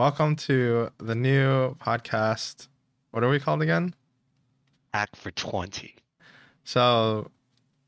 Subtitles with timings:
[0.00, 2.68] Welcome to the new podcast.
[3.10, 3.94] What are we called again?
[4.94, 5.94] Act for 20.
[6.64, 7.30] So,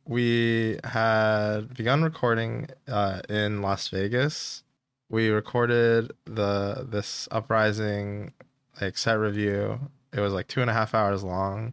[0.05, 4.63] we had begun recording uh, in Las Vegas.
[5.09, 8.35] We recorded the this uprising
[8.79, 9.81] like set review.
[10.13, 11.73] It was like two and a half hours long,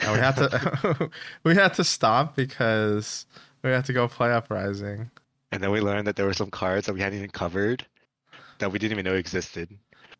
[0.00, 1.10] and we had to
[1.44, 3.24] we had to stop because
[3.62, 5.12] we had to go play uprising.
[5.52, 7.86] And then we learned that there were some cards that we hadn't even covered
[8.58, 9.70] that we didn't even know existed.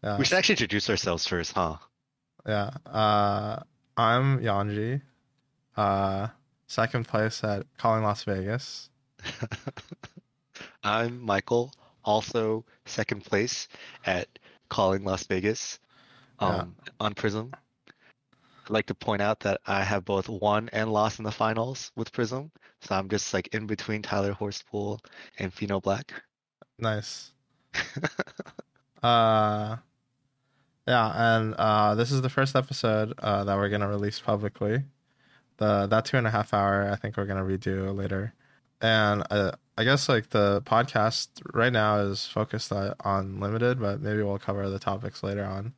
[0.03, 1.77] Yeah, We should actually introduce ourselves first, huh?
[2.47, 2.71] yeah.
[2.87, 3.61] Uh,
[3.97, 5.01] I'm Yanji.
[5.77, 6.29] Uh,
[6.67, 8.91] second place at Calling Las Vegas.
[10.85, 11.73] I'm Michael,
[12.05, 13.69] also second place
[14.05, 14.29] at
[14.69, 15.79] Calling Las Vegas
[16.39, 17.53] um, on Prism.
[18.65, 21.93] I'd like to point out that I have both won and lost in the finals
[21.97, 22.51] with Prism.
[22.81, 25.01] So I'm just like in between Tyler Horsepool
[25.39, 26.13] and Pheno Black.
[26.79, 27.33] Nice.
[29.03, 29.77] Uh,
[30.89, 34.83] yeah, and uh, this is the first episode uh, that we're gonna release publicly.
[35.59, 38.35] The that two and a half hour, I think we're gonna redo later.
[38.81, 44.23] And uh, I guess like the podcast right now is focused on, limited, but maybe
[44.23, 45.75] we'll cover the topics later on.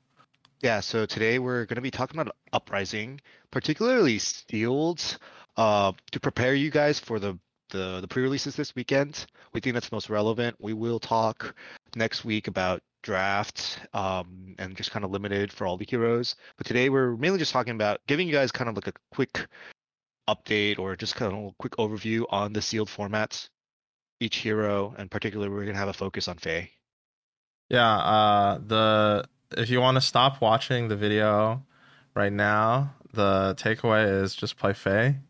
[0.61, 3.21] Yeah, so today we're going to be talking about Uprising,
[3.53, 5.19] particularly Sealed,
[5.57, 7.39] uh, to prepare you guys for the,
[7.71, 9.27] the, the pre-releases this weekend.
[9.53, 10.57] We think that's most relevant.
[10.61, 11.55] We will talk
[11.95, 16.37] next week about draft um, and just kind of limited for all the heroes.
[16.57, 19.47] But today we're mainly just talking about giving you guys kind of like a quick
[20.29, 23.49] update or just kind of a quick overview on the sealed formats,
[24.21, 26.71] each hero, and particularly we're to have a focus on Fai.
[27.71, 29.25] Yeah, uh, the
[29.57, 31.65] if you want to stop watching the video
[32.15, 35.21] right now, the takeaway is just play Fai.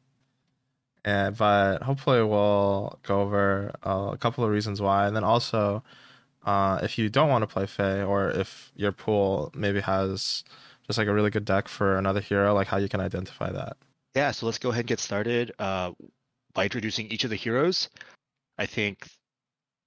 [1.09, 5.83] And but hopefully we'll go over uh, a couple of reasons why, and then also
[6.45, 10.45] uh, if you don't want to play Fai, or if your pool maybe has
[10.87, 13.79] just like a really good deck for another hero, like how you can identify that.
[14.15, 15.93] Yeah, so let's go ahead and get started uh,
[16.53, 17.89] by introducing each of the heroes.
[18.59, 19.09] I think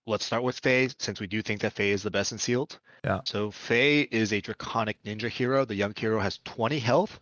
[0.07, 2.79] let's start with Fai, since we do think that Fai is the best in sealed.
[3.03, 3.19] Yeah.
[3.25, 5.65] So Fai is a draconic ninja hero.
[5.65, 7.19] The young hero has 20 health.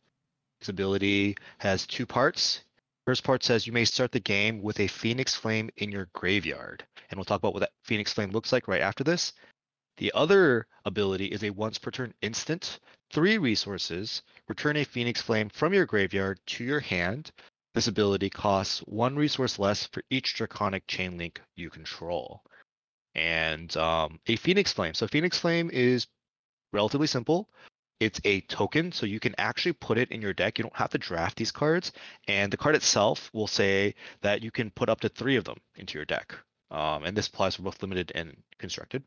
[0.61, 2.61] His ability has two parts.
[3.09, 6.85] First part says you may start the game with a Phoenix Flame in your graveyard.
[7.09, 9.33] And we'll talk about what that Phoenix Flame looks like right after this.
[9.97, 12.79] The other ability is a once per turn instant.
[13.11, 14.21] Three resources.
[14.47, 17.31] Return a Phoenix Flame from your graveyard to your hand.
[17.73, 22.43] This ability costs one resource less for each Draconic Chain Link you control.
[23.15, 24.93] And um, a Phoenix Flame.
[24.93, 26.05] So Phoenix Flame is
[26.73, 27.49] relatively simple.
[27.99, 30.57] It's a token, so you can actually put it in your deck.
[30.57, 31.91] You don't have to draft these cards,
[32.27, 35.57] and the card itself will say that you can put up to three of them
[35.75, 36.33] into your deck.
[36.71, 39.03] Um, and this applies for both limited and constructed.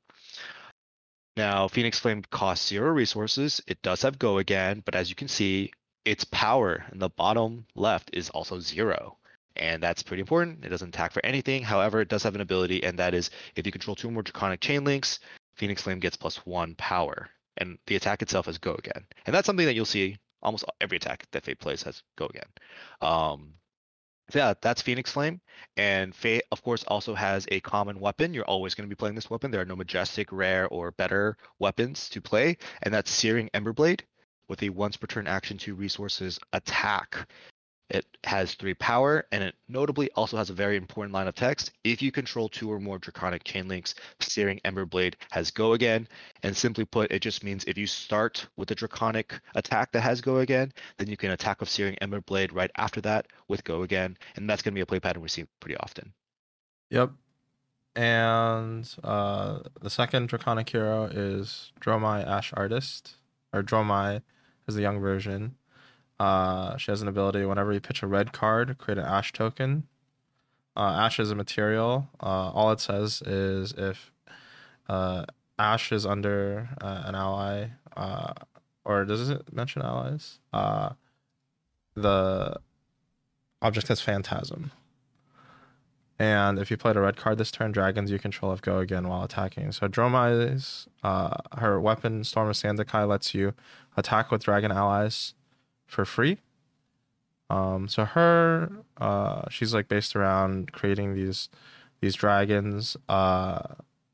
[1.37, 3.63] Now, Phoenix Flame costs zero resources.
[3.67, 5.73] It does have Go again, but as you can see,
[6.05, 9.17] its power in the bottom left is also zero.
[9.57, 10.65] And that's pretty important.
[10.65, 11.63] It doesn't attack for anything.
[11.63, 14.23] However, it does have an ability, and that is if you control two or more
[14.23, 15.21] Draconic Chain Links,
[15.55, 17.31] Phoenix Flame gets plus one power.
[17.57, 19.07] And the attack itself has Go again.
[19.27, 22.49] And that's something that you'll see almost every attack that Fai plays has Go again.
[23.01, 23.55] Um,
[24.31, 25.41] so yeah, that's Phoenix Flame.
[25.77, 28.33] And Fai, of course, also has a common weapon.
[28.33, 29.51] You're always going to be playing this weapon.
[29.51, 32.57] There are no majestic, rare, or better weapons to play.
[32.83, 34.01] And that's Searing Emberblade
[34.49, 37.29] with a once per turn action two resources attack.
[37.93, 41.73] It has three power, and it notably also has a very important line of text.
[41.85, 46.09] If you control two or more Draconic Chain Links, Searing Emberblade has Go again.
[46.43, 50.23] And simply put, it just means if you start with a Draconic attack that has
[50.23, 54.17] Go again, then you can attack with Searing Emberblade right after that with Go again.
[54.37, 56.15] And that's going to be a play pattern we see pretty often.
[56.89, 57.11] Yep.
[57.95, 63.17] And uh, the second draconic hero is Dromai Ash Artist,
[63.53, 64.23] or Dromai
[64.67, 65.57] is the young version.
[66.23, 69.89] Uh, she has an ability whenever you pitch a red card, create an ash token.
[70.77, 72.11] Uh, ash is a material.
[72.23, 74.13] Uh, all it says is if
[74.89, 75.25] uh,
[75.59, 78.35] ash is under uh, an ally, uh,
[78.85, 80.39] or does it mention allies?
[81.97, 82.57] The
[83.61, 84.71] object has phantasm.
[86.21, 89.09] And if you played a red card this turn, dragons you control have go again
[89.09, 89.73] while attacking.
[89.73, 93.55] So Dromai's her weapon, Storm of Sandikai, lets you
[93.97, 95.35] attack with dragon allies
[95.93, 96.39] for free.
[97.51, 101.49] Um, so her, uh, she's like based around creating these
[102.01, 103.61] these dragons, uh,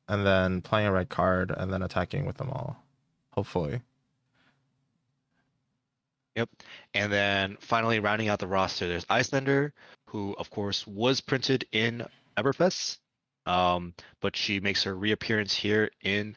[0.08, 2.84] and then playing a red card and then attacking with them all.
[3.32, 3.80] Hopefully,
[6.38, 6.50] Yep.
[6.94, 9.72] And then finally rounding out the roster, there's Iyslander,
[10.06, 12.98] who of course was printed in Everfest,
[13.44, 16.36] um, but she makes her reappearance here in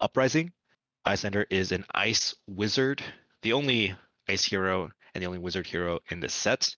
[0.00, 0.52] Uprising.
[1.06, 3.02] Iyslander is an ice wizard,
[3.40, 3.94] the only
[4.28, 6.74] ice hero and the only wizard hero in this set.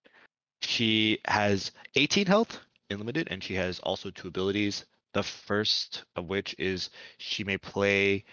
[0.63, 2.61] She has 18 health,
[2.91, 4.85] unlimited, and she has also two abilities.
[5.13, 8.25] The first of which is she may play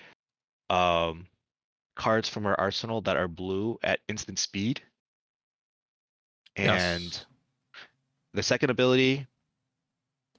[0.69, 1.25] um,
[1.95, 4.81] cards from her arsenal that are blue at instant speed.
[6.55, 7.25] And Yes.
[8.33, 9.25] the second ability,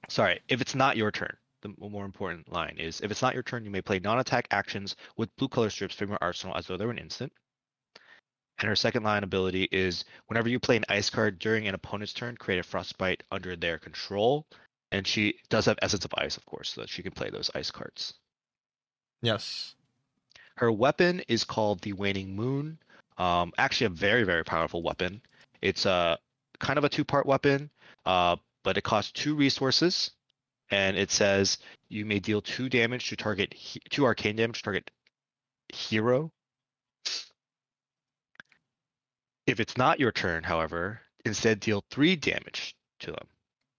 [0.07, 3.43] sorry, if it's not your turn, the more important line is if it's not your
[3.43, 6.77] turn, you may play non-attack actions with blue color strips from your arsenal as though
[6.77, 7.31] they were an instant.
[8.59, 12.13] And her second line ability is whenever you play an ice card during an opponent's
[12.13, 14.45] turn, create a frostbite under their control.
[14.91, 17.49] And she does have Essence of Ice, of course, so that she can play those
[17.55, 18.15] ice cards.
[19.21, 19.75] Yes.
[20.57, 22.77] Her weapon is called the Waning Moon.
[23.17, 25.21] Um, actually, a very, very powerful weapon.
[25.61, 26.17] It's a
[26.59, 27.69] kind of a two-part weapon,
[28.05, 30.11] uh, but it costs two resources,
[30.69, 34.63] and it says you may deal two damage to target he- two arcane damage to
[34.63, 34.91] target
[35.69, 36.31] hero.
[39.49, 43.27] If it's not your turn, however, instead deal three damage to them.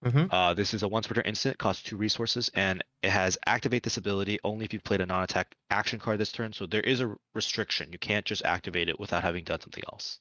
[0.03, 3.39] hmm Uh, this is a once per turn instant, costs two resources, and it has
[3.47, 6.53] activate this ability only if you played a non-attack action card this turn.
[6.53, 7.93] So there is a restriction.
[7.93, 10.21] You can't just activate it without having done something else.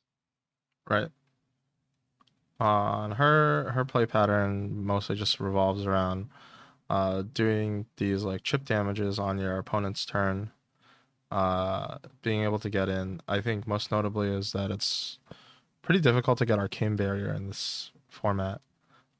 [0.90, 1.10] Right.
[2.60, 6.30] On her her play pattern mostly just revolves around
[6.90, 10.52] uh doing these like chip damages on your opponent's turn.
[11.32, 13.22] Uh being able to get in.
[13.28, 15.20] I think most notably is that it's
[15.82, 18.62] pretty difficult to get arcane barrier in this format.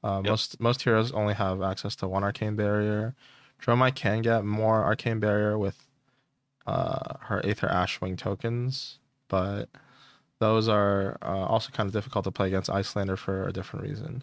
[0.02, 0.30] Uh, Yep.
[0.30, 3.14] most most heroes only have access to one arcane barrier.
[3.60, 5.86] Dromai can get more arcane barrier with
[6.66, 8.98] uh her Aether Ashwing tokens,
[9.28, 9.68] but
[10.38, 14.22] those are uh, also kind of difficult to play against Iyslander for a different reason.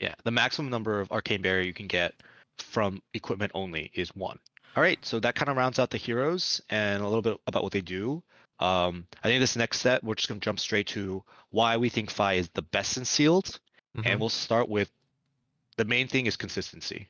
[0.00, 2.14] Yeah, the maximum number of arcane barrier you can get
[2.58, 4.38] from equipment only is one.
[4.76, 7.62] All right, so that kind of rounds out the heroes and a little bit about
[7.62, 8.22] what they do.
[8.60, 12.10] Um, I think this next set we're just gonna jump straight to why we think
[12.10, 13.58] Fai is the best in sealed,
[13.96, 14.02] Mhm.
[14.06, 14.90] and we'll start with
[15.76, 17.08] the main thing is consistency.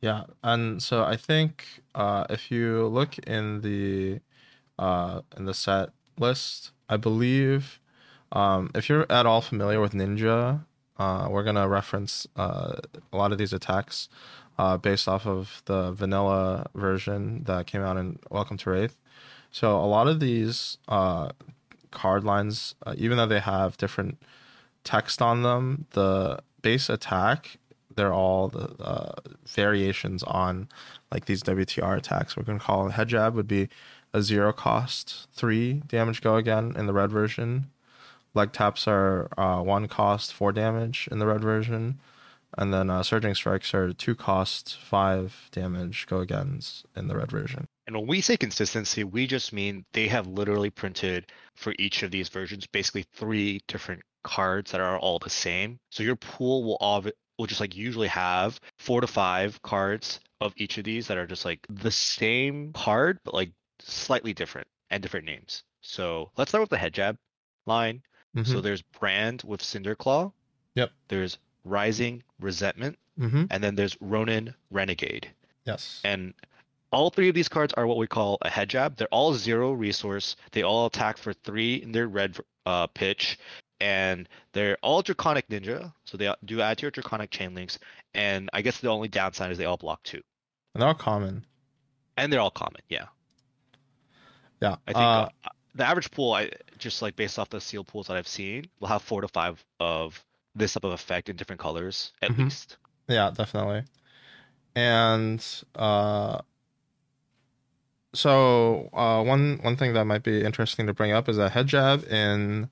[0.00, 4.20] Yeah, and so I think uh, if you look in the
[4.78, 7.80] uh, in the set list, I believe
[8.30, 10.64] um, if you're at all familiar with Ninja,
[10.98, 12.76] uh, we're gonna reference uh,
[13.12, 14.08] a lot of these attacks
[14.58, 18.94] uh, based off of the vanilla version that came out in Welcome to Rathe.
[19.50, 21.30] So a lot of these uh,
[21.90, 24.18] card lines, uh, even though they have different
[24.84, 27.58] text on them, the base attack
[27.98, 29.12] they're all the uh,
[29.44, 30.68] variations on
[31.10, 32.36] like these WTR attacks.
[32.36, 33.68] We're gonna call it head jab would be
[34.14, 37.70] a zero cost three damage go again in the red version.
[38.34, 41.98] Leg taps are uh, one cost four damage in the red version,
[42.56, 47.32] and then uh, surging strikes are two cost five damage go agains in the red
[47.32, 47.66] version.
[47.88, 52.10] And when we say consistency, we just mean they have literally printed for each of
[52.10, 55.80] these versions basically three different cards that are all the same.
[55.90, 57.02] So your pool will all
[57.38, 61.26] will just like usually have four to five cards of each of these that are
[61.26, 65.64] just like the same card but like slightly different and different names.
[65.80, 67.16] So let's start with the head jab
[67.64, 68.02] line.
[68.44, 68.62] So Mhm.
[68.64, 70.30] there's Brand with Cinderclaw.
[70.74, 70.90] Yep.
[71.08, 73.44] There's Rising Resentment, Mm-hmm.
[73.50, 75.32] and then there's Ronin Renegade.
[75.64, 76.00] Yes.
[76.04, 76.34] And
[76.90, 78.96] all three of these cards are what we call a head jab.
[78.96, 80.36] They're all zero resource.
[80.52, 83.38] They all attack for three in their red uh, pitch,
[83.80, 85.92] and they're all Draconic Ninja.
[86.04, 87.78] So they do add to your Draconic chain links.
[88.14, 90.22] And I guess the only downside is they all block two,
[90.74, 91.44] and they're all common.
[92.16, 92.80] and they're all common.
[92.88, 93.06] Yeah,
[94.60, 94.76] Yeah.
[94.86, 98.06] I think uh, uh, the average pool, I just like based off the seal pools
[98.08, 100.24] that I've seen, will have four to five of
[100.54, 102.44] this type of effect in different colors at Mhm.
[102.44, 102.78] least.
[103.06, 103.84] Yeah, definitely.
[104.74, 106.38] And uh
[108.14, 111.66] so uh one one thing that might be interesting to bring up is that head
[111.66, 112.70] jab in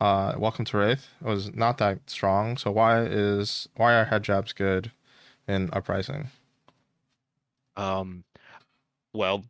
[0.00, 2.56] uh Welcome to Rathe was not that strong.
[2.56, 4.90] So why is why are head jabs good
[5.46, 6.28] in Uprising?
[7.76, 8.24] Um,
[9.12, 9.44] well,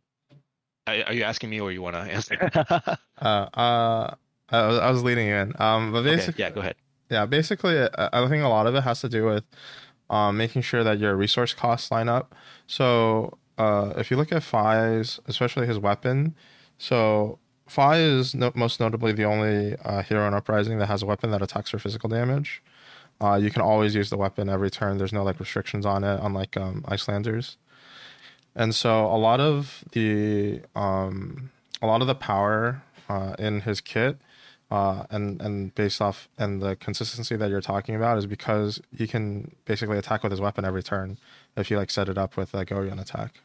[0.87, 2.49] are are you asking me or you want to answer?
[3.17, 4.15] Uh uh
[4.49, 5.53] I was, I was leading you in.
[5.59, 6.75] Um but okay, basically yeah, go ahead.
[7.09, 9.43] Yeah, basically, I I think a lot of it has to do with
[10.09, 12.35] um, making sure that your resource costs line up.
[12.67, 16.35] So, uh, if you look at Fai's, especially his weapon,
[16.77, 21.05] so Fai is no- most notably the only uh, hero in Uprising that has a
[21.05, 22.61] weapon that attacks for physical damage.
[23.21, 24.97] Uh, you can always use the weapon every turn.
[24.97, 27.57] There's no like restrictions on it, unlike um, Iyslanders.
[28.55, 33.81] And so, a lot of the um, a lot of the power uh, in his
[33.81, 34.17] kit
[34.71, 39.07] uh, and and based off and the consistency that you're talking about is because he
[39.07, 41.17] can basically attack with his weapon every turn
[41.55, 43.39] if you like set it up with like Orion attack.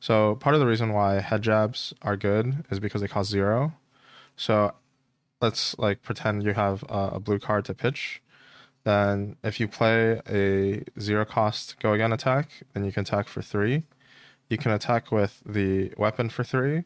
[0.00, 3.74] So part of the reason why head jabs are good is because they cost zero.
[4.36, 4.72] So
[5.40, 8.22] let's like pretend you have a, blue card to pitch.
[8.84, 13.42] Then if you play a zero cost go again attack, then you can attack for
[13.42, 13.84] three.
[14.48, 16.84] You can attack with the weapon for three,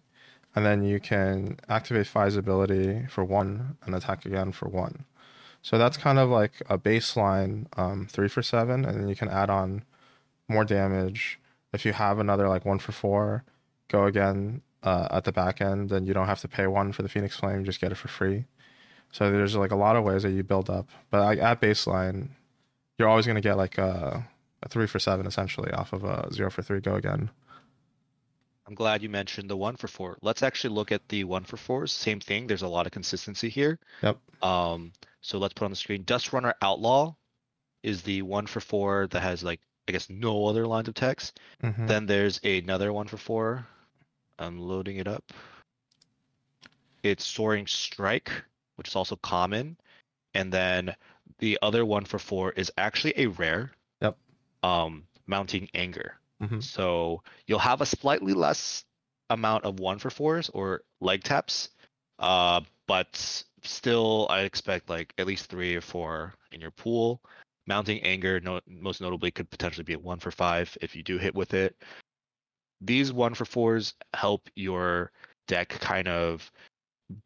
[0.55, 5.05] and then you can activate Fai's ability for one and attack again for one.
[5.63, 9.29] So that's kind of like a baseline um, three for seven, and then you can
[9.29, 9.85] add on
[10.49, 11.39] more damage.
[11.73, 13.45] If you have another like one for four,
[13.89, 17.03] go again uh, at the back end, then you don't have to pay one for
[17.03, 18.47] the Phoenix Flame, just get it for free.
[19.13, 22.29] So there's like a lot of ways that you build up, but like at baseline,
[22.99, 24.27] you're always gonna get like a,
[24.63, 27.31] a three for seven essentially off of a zero for three go again.
[28.67, 30.17] I'm glad you mentioned the one for four.
[30.23, 31.91] Let's actually look at the one for fours.
[31.91, 32.47] Same thing.
[32.47, 33.81] There's a lot of consistency here.
[34.01, 34.19] Yep.
[34.43, 36.05] Um, so let's put on the screen.
[36.05, 37.15] Dust Runner Outlaw
[37.83, 39.61] is the one for four that has like
[39.91, 41.41] I guess no other lines of text.
[41.65, 41.89] Mhm.
[41.89, 43.67] Then there's another one for four.
[44.39, 45.33] I'm loading it up.
[47.03, 48.31] It's Soaring Strike,
[48.77, 49.77] which is also common.
[50.33, 50.95] And then
[51.41, 53.73] the other one for four is actually a rare.
[54.01, 54.17] Yep.
[54.63, 56.21] Um, Mounting Anger.
[56.41, 56.63] Mhm.
[56.63, 58.85] So you'll have a slightly less
[59.29, 61.71] amount of one for fours or leg taps.
[62.21, 67.21] Uh, but still I expect like at least three or four in your pool.
[67.71, 71.19] Mounting anger, no, most notably, could potentially be a one for five if you do
[71.19, 71.77] hit with it.
[72.81, 75.13] These one for fours help your
[75.47, 76.51] deck kind of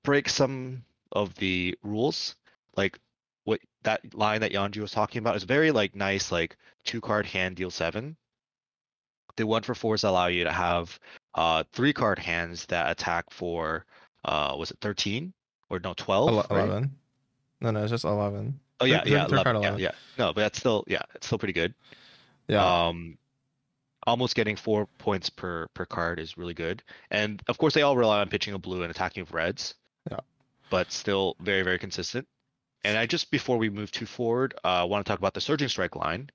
[0.02, 2.36] break some of the rules.
[2.76, 2.98] Like
[3.44, 7.24] what that line that Yanji was talking about is very like nice, like two card
[7.24, 8.14] hand deal seven.
[9.36, 11.00] The one for fours allow you to have
[11.32, 13.86] uh three card hands that attack for
[14.26, 15.32] uh was it 13
[15.70, 16.64] or no 12 Ele- right?
[16.66, 16.96] Eleven.
[17.62, 18.60] No, no, it's just eleven.
[18.84, 19.90] Oh yeah, They're- yeah, they're 11, card yeah, yeah.
[20.18, 21.74] No, but that's still yeah, it's still pretty good.
[22.48, 22.86] Yeah.
[22.88, 23.16] Um,
[24.06, 27.96] almost getting four points per per card is really good, and of course they all
[27.96, 29.74] rely on pitching a blue and attacking with reds.
[30.10, 30.20] Yeah.
[30.68, 32.28] But still very very consistent.
[32.84, 35.40] And I just before we move too forward, uh, I want to talk about the
[35.40, 36.28] surging strike line.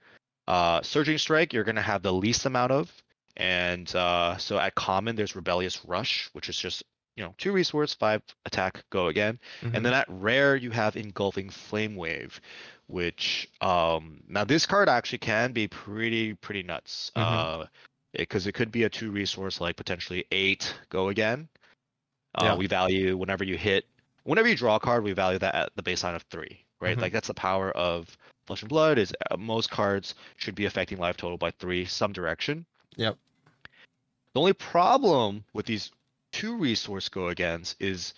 [0.47, 2.91] Uh, surging strike you're gonna have the least amount of,
[3.37, 6.83] and uh, so at common there's rebellious rush, which is just
[7.19, 9.37] you know two resource, five attack, go again.
[9.61, 9.75] Mhm.
[9.75, 12.39] And then at rare, you have engulfing flame wave,
[12.87, 17.11] which um now this card actually can be pretty pretty nuts.
[17.17, 17.21] Mhm.
[17.21, 17.65] Uh,
[18.13, 21.49] because it could be a two resource like potentially eight go again.
[22.35, 22.55] Uh, Yeah.
[22.55, 23.85] we value whenever you hit,
[24.23, 26.97] whenever you draw a card, we value that at the baseline of three, right?
[26.97, 27.01] Mhm.
[27.01, 28.97] Like that's the power of Flesh and Blood.
[28.97, 32.65] Is uh, most cards should be affecting life total by three, some direction.
[32.95, 33.17] Yep.
[34.33, 35.91] The only problem with these
[36.31, 38.13] two resource go agains is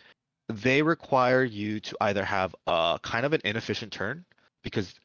[0.49, 4.25] they require you to either have a kind of an inefficient turn
[4.63, 4.95] because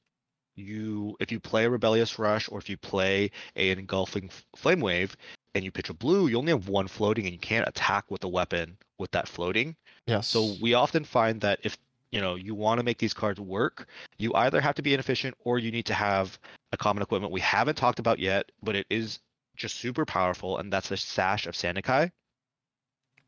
[0.56, 5.16] you if you play a rebellious rush or if you play a engulfing flame wave
[5.54, 8.24] and you pitch a blue you only have one floating and you can't attack with
[8.24, 11.76] a weapon with that floating yeah so we often find that if
[12.10, 15.34] you know you want to make these cards work, you either have to be inefficient
[15.44, 16.38] or you need to have
[16.72, 19.18] a common equipment we haven't talked about yet, but it is
[19.56, 22.10] just super powerful, and that's the Sash of Sandikai.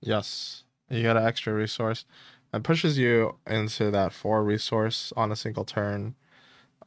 [0.01, 2.05] Yes, you get an extra resource.
[2.53, 6.15] It pushes you into that four resource on a single turn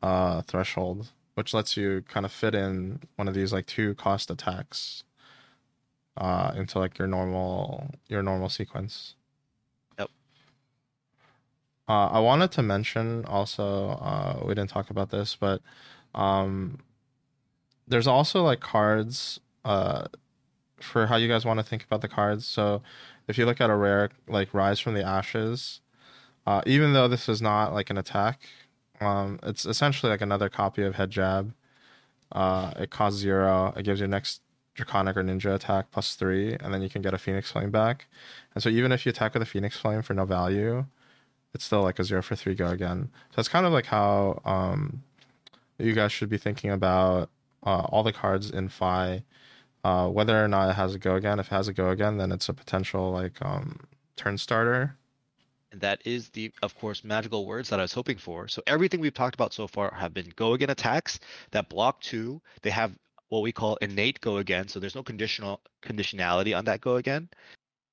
[0.02, 4.32] uh, threshold, which lets you kind of fit in one of these like two cost
[4.32, 5.04] attacks
[6.18, 9.16] uh, into like your normal your normal sequence.
[10.00, 10.10] Yep.
[11.88, 15.62] Uh, I wanted to mention also uh, we didn't talk about this, but
[16.16, 16.80] um,
[17.88, 20.08] there's also like cards uh,
[20.84, 22.46] for how you guys want to think about the cards.
[22.46, 22.82] So
[23.28, 25.82] if you look at a rare like Rise from the Ashes,
[26.46, 28.42] uh, even though this is not like an attack,
[29.00, 31.54] um, it's essentially like another copy of Head Jab.
[32.32, 33.74] Uh, it costs zero.
[33.76, 34.42] It gives you next
[34.74, 38.08] Draconic or Ninja attack plus three, and then you can get a Phoenix Flame back.
[38.54, 40.86] And so even if you attack with a Phoenix Flame for no value,
[41.54, 43.10] it's still like a zero for three go again.
[43.36, 45.04] So it's kind of like how um,
[45.78, 47.30] you guys should be thinking about
[47.66, 49.24] uh, all the cards in Fai
[49.84, 51.40] uh, whether or not it has a go again.
[51.40, 53.80] If it has a go again, then it's a potential like um,
[54.16, 54.96] turn starter.
[55.72, 58.48] And that is the, of course, magical words that I was hoping for.
[58.48, 61.20] So everything we've talked about so far have been go again attacks
[61.52, 62.42] that block two.
[62.62, 62.92] They have
[63.30, 67.30] what we call innate go again, so there's no conditional conditionality on that go again.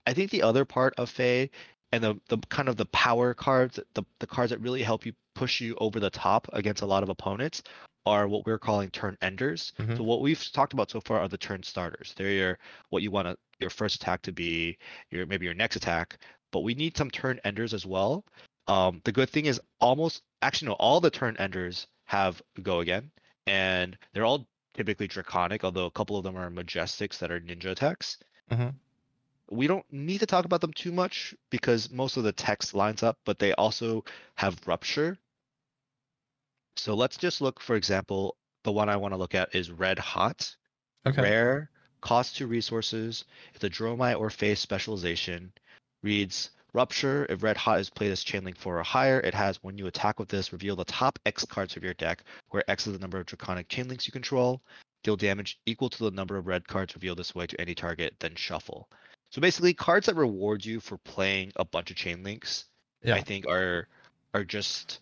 [0.06, 1.50] I think the other part of Fai
[1.92, 5.12] and the, the kind of the power cards, the, the cards that really help you
[5.34, 7.62] push you over the top against a lot of opponents
[8.08, 9.72] are what we're calling turn enders.
[9.78, 9.96] Mhm.
[9.96, 12.14] So what we've talked about so far are the turn starters.
[12.16, 12.58] They're your
[12.90, 14.78] what you want to your first attack to be,
[15.10, 16.18] your maybe your next attack,
[16.52, 18.24] but we need some turn enders as well.
[18.68, 23.10] Um, the good thing is almost actually no, all the turn enders have go again,
[23.46, 27.70] and they're all typically draconic, although a couple of them are majestics that are ninja
[27.70, 28.18] attacks.
[28.50, 28.74] Mhm.
[29.50, 33.02] We don't need to talk about them too much because most of the text lines
[33.02, 34.04] up, but they also
[34.36, 35.18] have rupture.
[36.78, 39.98] So let's just look, for example, the one I want to look at is red
[39.98, 40.54] hot.
[41.06, 41.22] Okay.
[41.22, 41.70] Rare,
[42.00, 43.24] cost two resources.
[43.54, 45.52] If the Dromai or Face specialization
[46.02, 49.78] reads Rupture, if Red Hot is played as Chainlink 4 or higher, it has when
[49.78, 52.92] you attack with this, reveal the top X cards of your deck, where X is
[52.92, 54.60] the number of Draconic Chainlinks you control.
[55.02, 58.14] Deal damage equal to the number of red cards revealed this way to any target,
[58.18, 58.88] then shuffle.
[59.30, 62.64] So basically, cards that reward you for playing a bunch of Chainlinks,
[63.02, 63.14] Yeah.
[63.14, 63.88] I think are
[64.34, 65.00] are just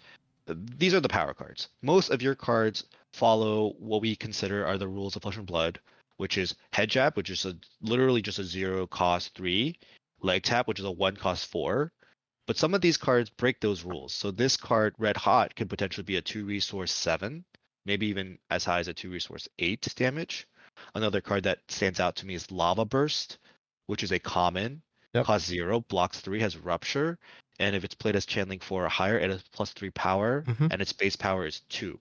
[0.48, 1.68] these are the power cards.
[1.82, 5.80] Most of your cards follow what we consider are the rules of Flesh and Blood,
[6.16, 9.78] which is head jab, which is a literally just a zero cost three,
[10.20, 11.92] leg tap, which is a one cost four.
[12.46, 14.12] But some of these cards break those rules.
[14.14, 17.44] So this card, Red Hot, could potentially be a two resource seven,
[17.84, 20.46] maybe even as high as a two resource eight damage.
[20.94, 23.38] Another card that stands out to me is Lava Burst,
[23.86, 24.82] which is a common,
[25.14, 25.24] Yep.
[25.24, 27.18] cost zero, blocks three, has rupture,
[27.58, 30.42] and if it's played as chain link four or higher, it has plus three power,
[30.46, 30.72] Mhm.
[30.72, 31.98] and its base power is two.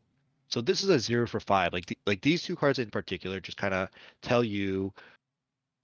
[0.50, 1.74] So this is a zero for five.
[1.74, 3.90] Like the, like these two cards in particular just kind of
[4.22, 4.94] tell you,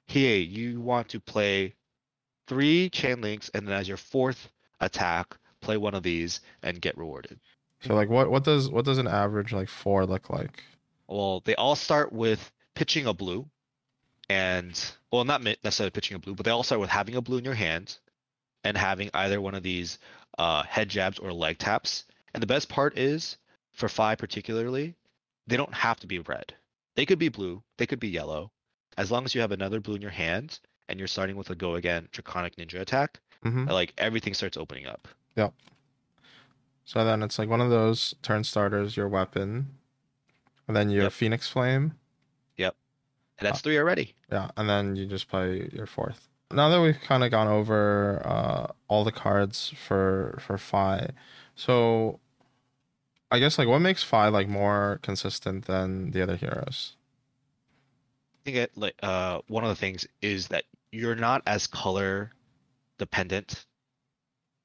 [0.08, 1.74] hey, you want to play
[2.48, 4.50] three chain links, and then as your fourth
[4.80, 7.40] attack, play one of these and get rewarded.
[7.82, 10.64] So like what what does what does an average like four look like?
[11.08, 13.50] Well, they all start with pitching a blue,
[14.30, 14.80] and
[15.12, 17.46] well, not necessarily pitching a blue, but they all start with having a blue in
[17.46, 17.98] your hand,
[18.64, 20.00] and having either one of these
[20.38, 22.06] uh, head jabs or leg taps.
[22.34, 23.38] And the best part is,
[23.74, 24.96] for five particularly,
[25.48, 26.54] they don't have to be red.
[26.96, 28.52] They could be blue, they could be yellow,
[28.98, 31.56] as long as you have another blue in your hand and you're starting with a
[31.56, 33.20] go again draconic ninja attack.
[33.44, 35.08] hmm Like everything starts opening up.
[35.36, 35.54] Yep.
[36.86, 39.68] So then it's like one of those turn starters, your weapon,
[40.68, 41.14] and then your Yep.
[41.14, 41.94] Phoenix Flame.
[42.58, 42.76] Yep.
[43.40, 44.14] And that's three already.
[44.32, 46.28] Yeah, and then you just play your fourth.
[46.54, 51.10] Now that we've kind of gone over uh, all the cards for for Fai,
[51.56, 52.20] so
[53.32, 56.96] I guess like what makes Fai like more consistent than the other heroes?
[58.36, 62.32] I think it, like uh one of the things is that you're not as color
[62.98, 63.66] dependent.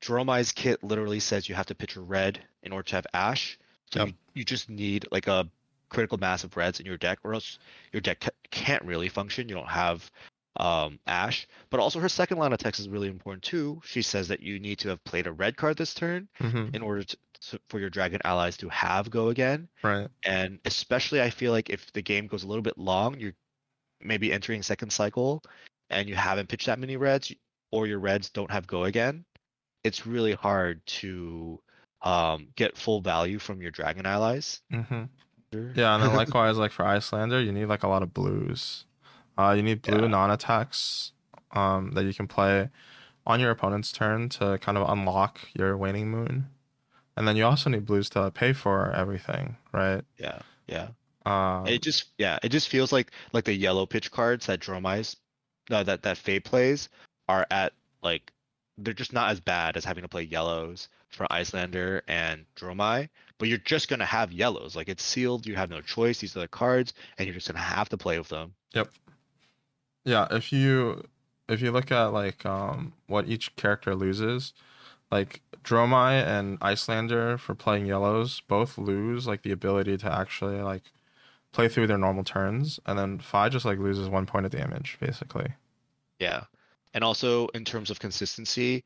[0.01, 3.59] Dromai's kit literally says you have to pitch a red in order to have ash.
[3.93, 4.09] So Yep.
[4.09, 5.49] you, you just need like a
[5.89, 7.59] critical mass of reds in your deck, or else
[7.93, 9.49] your deck ca- can't really function.
[9.49, 10.11] You don't have
[10.59, 11.47] um ash.
[11.71, 13.81] But also her second line of text is really important too.
[13.85, 16.83] She says that you need to have played a red card this turn hmm in
[16.83, 19.69] order to, to for your dragon allies to have go again.
[19.83, 20.09] Right.
[20.25, 23.35] And especially, I feel like if the game goes a little bit long, you're
[24.01, 25.43] maybe entering second cycle
[25.91, 27.33] and you haven't pitched that many reds,
[27.71, 29.25] or your reds don't have go again,
[29.85, 31.61] it's really hard to
[32.03, 34.61] um, get full value from your dragon allies.
[34.71, 35.05] hmm
[35.75, 38.85] Yeah, and then likewise, like for Iyslander, you need like a lot of blues.
[39.39, 40.09] Uh, you need blue Yeah.
[40.09, 41.13] non-attacks
[41.53, 42.71] um, that you can play
[43.27, 46.49] on your opponent's turn to kind of unlock your Waning Moon,
[47.17, 50.03] and then you also need blues to pay for everything, right?
[50.19, 50.89] yeah, yeah.
[51.27, 55.17] Um, It just yeah, it just feels like like the yellow pitch cards that Dromai's
[55.69, 56.89] no, that that Fai plays
[57.29, 57.73] are at
[58.03, 58.33] like
[58.79, 63.49] they're just not as bad as having to play yellows for Iyslander and Dromai, but
[63.49, 64.77] you're just gonna have yellows.
[64.77, 66.21] Like it's sealed, you have no choice.
[66.21, 68.55] These are the cards, and you're just gonna have to play with them.
[70.07, 71.03] Yeah, if you
[71.49, 74.55] if you look at like um what each character loses,
[75.11, 80.85] like Dromai and Iyslander for playing yellows both lose like the ability to actually like
[81.53, 84.97] play through their normal turns, and then Fai just like loses one point of damage
[85.01, 85.49] basically.
[86.21, 86.45] Yeah.
[86.95, 88.85] And also in terms of consistency,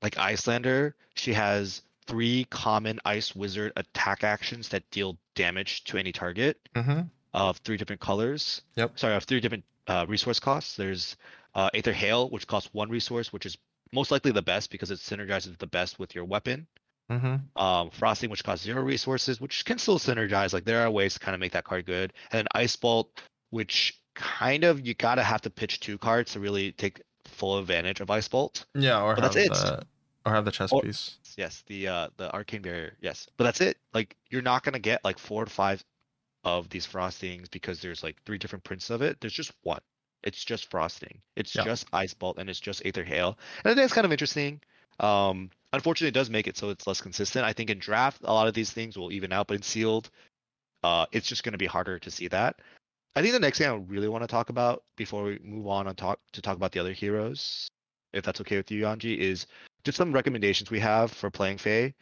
[0.00, 6.12] like Iyslander, she has three common ice wizard attack actions that deal damage to any
[6.12, 6.56] target.
[6.76, 7.00] Mm-hmm.
[7.34, 8.62] Of three different colors.
[8.76, 8.98] Yep.
[8.98, 10.76] Sorry, of three different uh, resource costs.
[10.76, 11.16] There's
[11.54, 13.56] uh, Aether Hail, which costs one resource, which is
[13.92, 16.66] most likely the best because it synergizes the best with your weapon.
[17.10, 17.60] Mm-hmm.
[17.60, 20.52] Um, Frosting, which costs zero resources, which can still synergize.
[20.52, 22.12] Like there are ways to kind of make that card good.
[22.30, 23.10] And then Ice Bolt,
[23.50, 28.00] which kind of you gotta have to pitch two cards to really take full advantage
[28.00, 28.64] of Ice Bolt.
[28.74, 29.52] Yeah, or But have that's it.
[29.66, 29.86] the
[30.26, 31.16] or have the chess Or- piece.
[31.36, 32.94] Yes, the uh the arcane barrier.
[33.00, 33.76] Yes, but that's it.
[33.94, 35.82] Like you're not gonna get like four to five
[36.44, 39.20] of these frostings because there's like three different prints of it.
[39.20, 39.80] There's just one.
[40.22, 41.20] It's just frosting.
[41.36, 41.64] It's Yeah.
[41.64, 43.38] just ice bolt and it's just aether hail.
[43.64, 44.60] And I think it's kind of interesting.
[44.98, 47.44] Um, unfortunately, it does make it so it's less consistent.
[47.44, 50.10] I think in draft a lot of these things will even out, but in sealed,
[50.82, 52.60] uh, it's just gonna be harder to see that.
[53.16, 55.88] I think the next thing I really want to talk about before we move on
[55.88, 57.68] and talk to talk about the other heroes,
[58.12, 59.46] if that's okay with you, Yanji, is
[59.84, 61.92] just some recommendations we have for playing Fai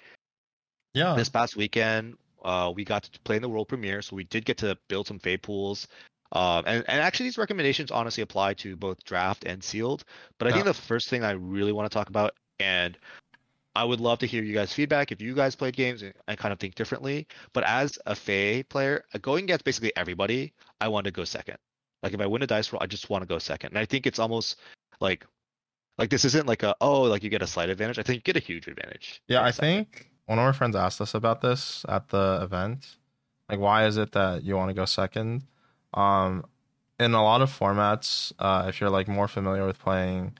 [0.94, 1.14] Yeah.
[1.14, 4.44] this past weekend uh, we got to play in the world premiere, so we did
[4.44, 5.88] get to build some Fai pools.
[6.32, 10.04] Um, and, and actually, these recommendations honestly apply to both draft and sealed.
[10.38, 12.98] But I think the first thing I really want to talk about, and
[13.74, 16.36] I would love to hear you guys' feedback if you guys played games and, and
[16.36, 17.26] kind of think differently.
[17.52, 21.58] But as a Fai player, uh, going against basically everybody, I want to go second.
[22.02, 23.70] Like if I win a dice roll, I just want to go second.
[23.70, 24.56] And I think it's almost
[25.00, 25.26] like
[25.96, 27.98] like this isn't like a oh like you get a slight advantage.
[27.98, 29.22] I think you get a huge advantage.
[29.28, 29.86] Yeah, I second.
[29.86, 32.96] think one of our friends asked us about this at the event.
[33.48, 35.44] Like, why is it that you want to go second?
[35.94, 36.44] Um,
[37.00, 40.36] in a lot of formats, uh, if you're like more familiar with playing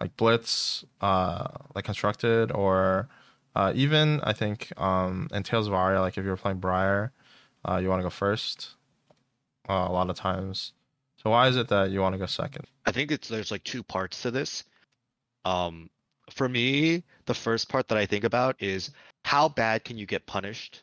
[0.00, 3.08] like Blitz, uh, like Constructed, or
[3.54, 7.12] uh, even I think um, in Tales of Aria, like if you're playing Briar,
[7.64, 8.74] uh, you want to go first.
[9.68, 10.72] Uh, a lot of times.
[11.22, 12.64] So why is it that you want to go second?
[12.86, 14.64] I think it's there's like two parts to this.
[15.44, 15.90] Um,
[16.34, 18.90] for me, the first part that I think about is
[19.24, 20.82] how bad can you get punished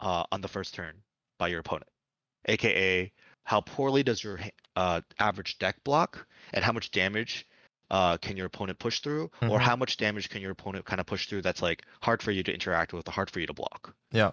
[0.00, 0.94] uh, on the first turn
[1.38, 1.90] by your opponent,
[2.46, 3.12] aka
[3.44, 4.38] how poorly does your
[4.76, 7.46] uh, average deck block, and how much damage
[7.90, 9.60] uh, can your opponent push through, or Mhm.
[9.60, 12.42] how much damage can your opponent kind of push through that's like hard for you
[12.44, 13.94] to interact with, hard for you to block.
[14.12, 14.30] Yeah.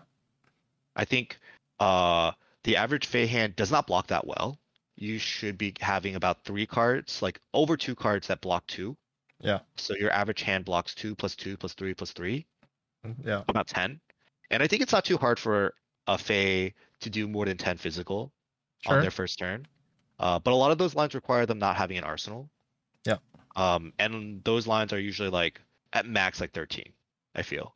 [0.96, 1.40] I think
[1.80, 2.32] uh,
[2.64, 4.60] the average Fai hand does not block that well.
[4.96, 8.96] You should be having about three cards, like over two cards that block two.
[9.40, 9.60] Yeah.
[9.76, 12.46] So your average hand blocks two plus two plus three plus three,
[13.24, 13.44] Yeah.
[13.48, 14.00] about 10.
[14.50, 15.74] And I think it's not too hard for
[16.08, 18.32] a Fai to do more than 10 physical
[18.86, 19.68] on their first turn.
[20.20, 22.50] Uh, but a lot of those lines require them not having an arsenal.
[23.06, 23.18] Yeah.
[23.56, 25.62] Um, and those lines are usually like
[25.94, 26.92] at max like 13,
[27.36, 27.76] I feel.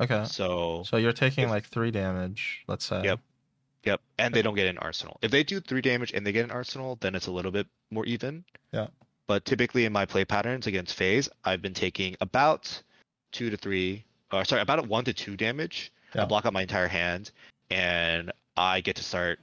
[0.00, 0.24] Okay.
[0.26, 3.02] So So you're taking if- like three damage, let's say.
[3.02, 3.20] Yep.
[3.84, 5.18] Yep, and they don't get an arsenal.
[5.22, 7.66] If they do three damage and they get an arsenal, then it's a little bit
[7.90, 8.44] more even.
[8.72, 8.88] Yeah.
[9.30, 12.82] But typically in my play patterns against phase, I've been taking about
[13.30, 15.92] two to three, or sorry, about one to two damage.
[16.16, 16.22] Yeah.
[16.22, 17.30] I block out my entire hand,
[17.70, 19.38] and I get to start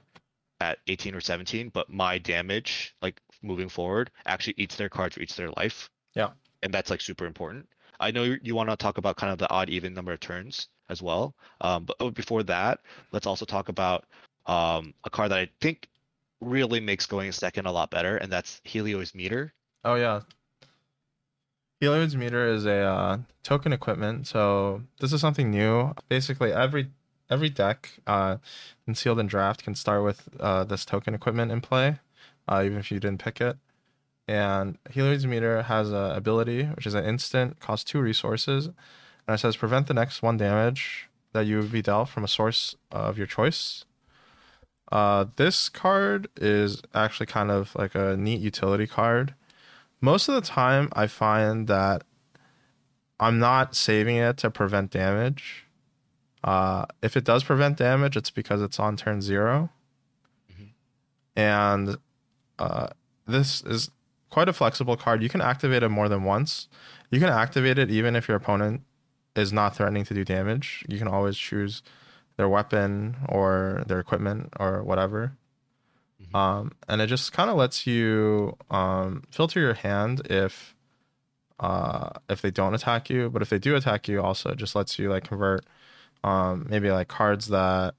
[0.60, 1.70] at 18 or 17.
[1.70, 5.88] But my damage, like moving forward, actually eats their cards or eats their life.
[6.14, 6.32] Yeah.
[6.62, 7.66] And that's like super important.
[7.98, 10.20] I know you, you want to talk about kind of the odd even number of
[10.20, 11.34] turns as well.
[11.62, 12.80] Um, but oh, before that,
[13.12, 14.04] let's also talk about
[14.44, 15.88] um, a card that I think
[16.42, 19.54] really makes going second a lot better, and that's Helios Meter.
[19.84, 20.20] Oh yeah.
[21.80, 24.26] Helioids meter is a uh, token equipment.
[24.26, 25.94] So this is something new.
[26.08, 26.90] Basically, every
[27.30, 28.38] every deck uh,
[28.86, 32.00] in sealed and draft can start with uh, this token equipment in play,
[32.48, 33.56] uh, even if you didn't pick it.
[34.26, 39.38] And Helioids meter has a ability which is an instant, costs two resources, and it
[39.38, 43.16] says prevent the next one damage that you would be dealt from a source of
[43.16, 43.84] your choice.
[44.90, 49.34] Uh, this card is actually kind of like a neat utility card
[50.00, 52.02] most of the time I find that
[53.20, 55.66] I'm not saving it to prevent damage.
[56.44, 59.70] Uh, if it does prevent damage, it's because it's on turn 0
[60.52, 60.68] Mhm.
[61.34, 61.96] And
[62.58, 62.88] uh,
[63.26, 63.90] this is
[64.30, 65.22] quite a flexible card.
[65.22, 66.68] You can activate it more than once.
[67.10, 68.82] You can activate it even if your opponent
[69.34, 70.84] is not threatening to do damage.
[70.88, 71.82] You can always choose
[72.36, 75.32] their weapon or their equipment or whatever.
[76.22, 76.34] Mhm.
[76.36, 80.74] Um, and it just kind of lets you um, filter your hand if
[81.60, 84.76] uh, if they don't attack you, but if they do attack you, also it just
[84.76, 85.64] lets you like convert
[86.24, 87.94] um, maybe like cards that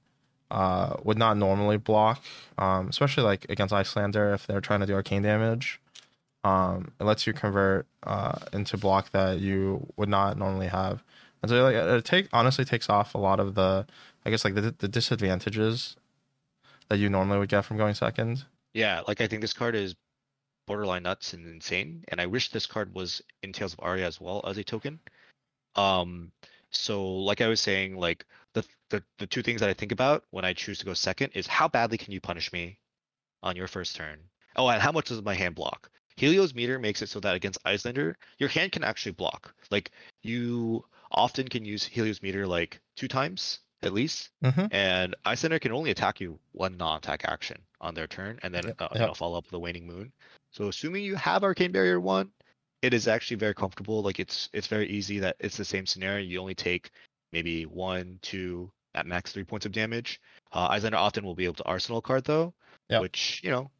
[0.50, 2.22] uh, would not normally block,
[2.58, 5.80] um, especially like against Iyslander if they're trying to do arcane damage.
[6.42, 11.02] Um, it lets you convert uh, into block that you would not normally have,
[11.42, 13.86] and so like it take honestly takes off a lot of the
[14.24, 15.96] I guess like the the disadvantages
[16.90, 18.44] that you normally would get from going second.
[18.74, 19.94] Yeah, like I think this card is
[20.66, 24.20] borderline nuts and insane, and I wish this card was in Tales of Aria as
[24.20, 25.00] well as a token.
[25.76, 26.32] Um,
[26.70, 30.24] so like I was saying, like the the the two things that I think about
[30.30, 32.78] when I choose to go second is how badly can you punish me
[33.42, 34.18] on your first turn?
[34.56, 35.90] Oh, and how much does my hand block?
[36.16, 39.54] Helios meter makes it so that against Iyslander, your hand can actually block.
[39.70, 44.66] Like you often can use Helios meter like two times at least, Mm-hmm.
[44.72, 48.76] and Iyslander can only attack you one non-attack action on their turn, and then Yep,
[48.80, 50.12] uh, you know follow up with the Waning Moon.
[50.52, 52.30] So assuming you have Arcane Barrier one,
[52.82, 54.02] it is actually very comfortable.
[54.02, 56.24] Like it's it's very easy that it's the same scenario.
[56.26, 56.90] You only take
[57.32, 60.20] maybe one, two, at max three points of damage.
[60.52, 62.52] Uh, Iyslander often will be able to Arsenal card though,
[62.88, 63.02] Yep.
[63.02, 63.70] which you know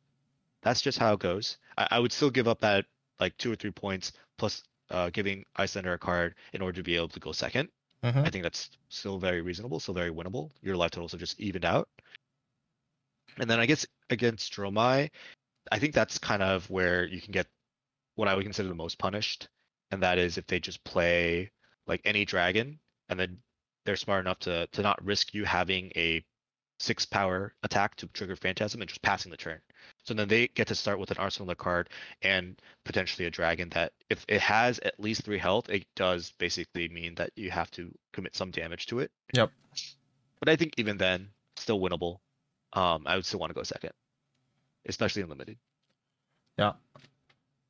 [0.62, 1.58] that's just how it goes.
[1.76, 2.84] I, I would still give up that
[3.18, 6.96] like two or three points plus uh, giving Iyslander a card in order to be
[6.96, 7.68] able to go second.
[8.04, 8.18] Mm-hmm.
[8.18, 10.50] I think that's still very reasonable, still very winnable.
[10.62, 11.88] Your life totals have just evened out.
[13.38, 15.10] And then I guess against Dromai,
[15.70, 17.46] I think that's kind of where you can get
[18.16, 19.48] what I would consider the most punished,
[19.90, 21.50] and that is if they just play
[21.86, 23.38] like any dragon and then
[23.84, 26.24] they're smart enough to to not risk you having a
[26.78, 29.60] six power attack to trigger Phantasm and just passing the turn.
[30.11, 31.88] So then they get to start with an Arsenal card
[32.20, 36.88] and potentially a dragon that if it has at least three health, it does basically
[36.88, 39.12] mean that you have to commit some damage to it.
[39.35, 39.53] Yep.
[40.40, 42.18] But I think even then, still winnable.
[42.73, 43.92] Um, I would still want to go second,
[44.85, 45.59] especially in limited.
[46.59, 46.73] Yeah.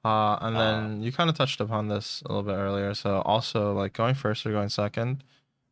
[0.02, 2.94] Uh, and Uh, then you kind of touched upon this a little bit earlier.
[2.94, 5.24] So also like going first or going second,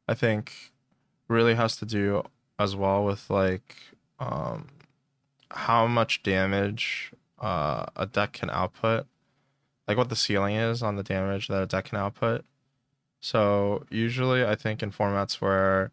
[0.06, 0.70] I think
[1.28, 2.24] really has to do
[2.58, 3.74] as well with like
[4.18, 4.66] um
[5.50, 9.06] how much damage uh a deck can output.
[9.86, 12.44] Like what the ceiling is on the damage that a deck can output.
[13.20, 15.90] So usually I think in formats where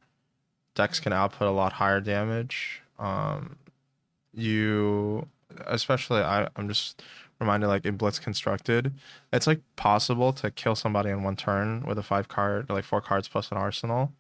[0.76, 3.58] decks can output a lot higher damage, um
[4.34, 5.28] you
[5.66, 7.02] especially I, I'm just
[7.40, 8.94] reminded like in Blitz Constructed,
[9.32, 13.02] it's like possible to kill somebody in one turn with a five card, like four
[13.02, 14.12] cards plus an arsenal.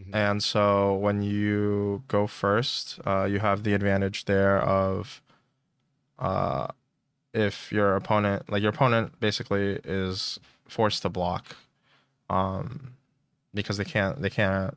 [0.00, 0.14] Mhm.
[0.14, 5.22] And so when you go first, uh, you have the advantage there of
[6.18, 6.68] uh,
[7.34, 11.56] if your opponent, like your opponent basically is forced to block
[12.30, 12.94] um,
[13.54, 14.76] because they can't, they can't,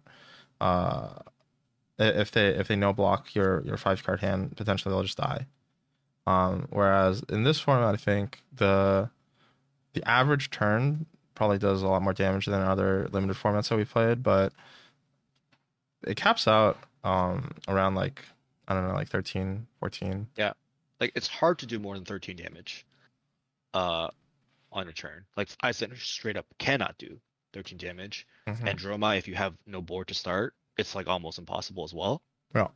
[0.61, 1.09] uh,
[1.99, 5.47] if they if they no block your your five card hand, potentially they'll just die.
[6.27, 9.09] Um, whereas in this format, I think the
[9.93, 13.85] the average turn probably does a lot more damage than other limited formats that we
[13.85, 14.53] played, but
[16.05, 18.21] it caps out um around like
[18.67, 20.27] I don't know, like 13, 14.
[20.37, 20.53] Yeah.
[20.99, 22.85] Like it's hard to do more than 13 damage,
[23.73, 24.09] uh,
[24.71, 25.25] on a turn.
[25.37, 27.19] Like Iyslander straight up cannot do
[27.53, 28.67] 13 damage, Mhm.
[28.69, 32.21] and Dromai, if you have no board to start, it's like almost impossible as well.
[32.55, 32.67] Yeah.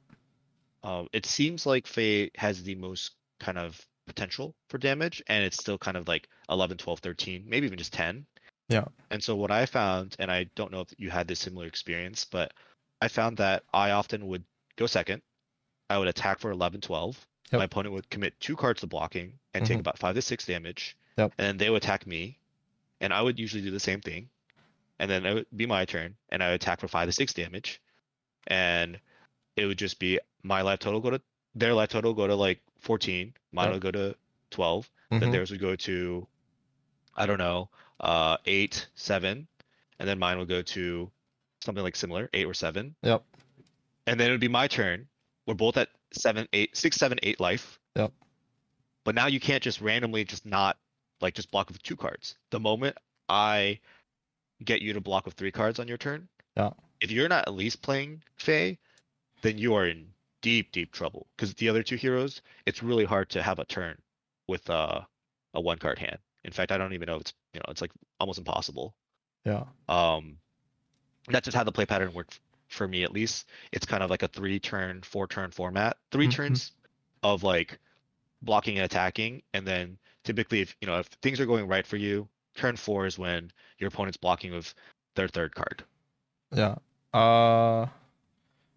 [0.84, 5.58] Um, it seems like Fai has the most kind of potential for damage, and it's
[5.58, 8.26] still kind of like 11, 12, 13, maybe even just 10.
[8.70, 8.86] Yeah.
[9.10, 12.26] And so what I found, and I don't know if you had this similar experience,
[12.26, 12.54] but
[13.02, 14.44] I found that I often would
[14.76, 15.22] go second.
[15.90, 17.26] I would attack for 11, 12.
[17.52, 17.60] Yep.
[17.60, 19.82] My opponent would commit two cards to blocking and take Mhm.
[19.82, 20.96] about five to six damage.
[21.18, 21.34] Yep.
[21.38, 22.38] And then they would attack me,
[23.02, 24.30] and I would usually do the same thing.
[25.00, 27.34] And then it would be my turn, and I would attack for five to six
[27.34, 27.82] damage.
[28.48, 29.00] And
[29.56, 31.22] it would just be my life total go to
[31.56, 33.74] their life total go to like 14, mine Yep.
[33.74, 34.18] would go to
[34.52, 35.32] 12, then Mhm.
[35.32, 36.28] theirs would go to
[37.16, 39.48] I don't know, uh, eight, seven,
[39.98, 41.12] and then mine would go to
[41.62, 43.24] something like similar, eight or seven, Yep.
[44.08, 45.08] and then it would be my turn.
[45.46, 47.80] We're both at seven, eight, six, seven, eight life.
[47.96, 48.12] Yep.
[49.04, 50.78] But now you can't just randomly just not
[51.22, 52.36] like just block with two cards.
[52.52, 53.80] The moment I
[54.64, 56.72] get you to block with three cards on your turn, Yeah.
[57.02, 58.78] if you're not at least playing Fai,
[59.42, 60.08] then you are in
[60.42, 61.28] deep, deep trouble.
[61.36, 63.98] Because the other two heroes, it's really hard to have a turn
[64.48, 65.02] with uh,
[65.54, 66.18] a one card hand.
[66.44, 68.96] In fact, I don't even know if it's you know it's like almost impossible.
[69.46, 69.66] Yeah.
[69.88, 70.38] Um,
[71.30, 73.48] that's just how the play pattern worked for me at least.
[73.72, 75.98] It's kind of like a three turn, four turn format.
[76.12, 76.32] 3 Mhm.
[76.32, 76.72] turns
[77.24, 77.80] of like
[78.42, 81.98] blocking and attacking, and then typically if you know if things are going right for
[81.98, 84.74] you, turn four is when your opponent's blocking with
[85.16, 85.84] their third card.
[86.52, 86.76] Yeah.
[87.14, 87.88] Uh,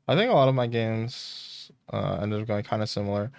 [0.08, 3.30] I think a lot of my games uh, ended up going kind of similar.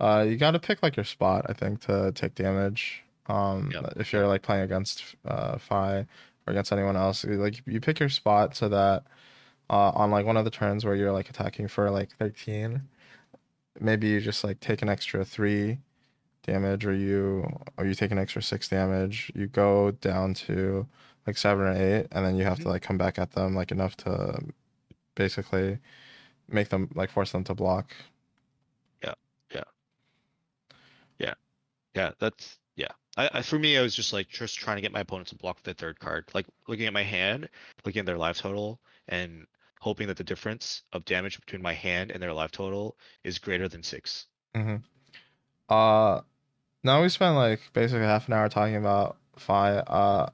[0.00, 3.02] Uh, you got to pick like your spot, I think, to take damage.
[3.26, 3.92] Um, Yep.
[3.96, 6.06] if you're like playing against uh Fai
[6.50, 9.04] or against anyone else, like you pick your spot so that
[9.70, 12.82] uh on like one of the turns where you're like attacking for like 13,
[13.80, 15.78] maybe you just like take an extra three
[16.44, 17.46] damage or you
[17.78, 19.32] or you take an extra six damage.
[19.34, 20.86] You go down to
[21.26, 22.62] like seven or eight, and then you have Mhm.
[22.64, 24.40] to like come back at them like enough to
[25.16, 25.78] basically
[26.48, 27.94] make them like force them to block.
[29.02, 29.14] Yeah,
[29.52, 29.64] yeah,
[31.18, 31.34] yeah.
[33.20, 35.36] I, I for me, I was just like just trying to get my opponent to
[35.36, 37.48] block the third card, like looking at my hand,
[37.84, 39.46] looking at their life total, and
[39.80, 43.68] hoping that the difference of damage between my hand and their life total is greater
[43.68, 44.26] than six.
[44.54, 44.76] hmm
[45.68, 46.22] Uh,
[46.82, 49.76] now we spent like basically half an hour talking about Fai.
[49.76, 50.30] Uh,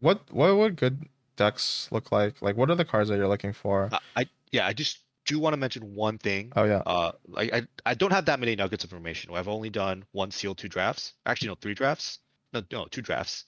[0.00, 2.40] what what would good decks look like?
[2.40, 3.90] Like, what are the cards that you're looking for?
[3.92, 6.52] I, I yeah, I just do want to mention one thing.
[6.56, 6.82] Oh yeah.
[6.84, 9.30] Uh, like I I don't have that many nuggets of information.
[9.34, 11.12] I've only done one seal, two drafts.
[11.26, 12.18] Actually, no, three drafts.
[12.52, 13.44] No, no, two drafts.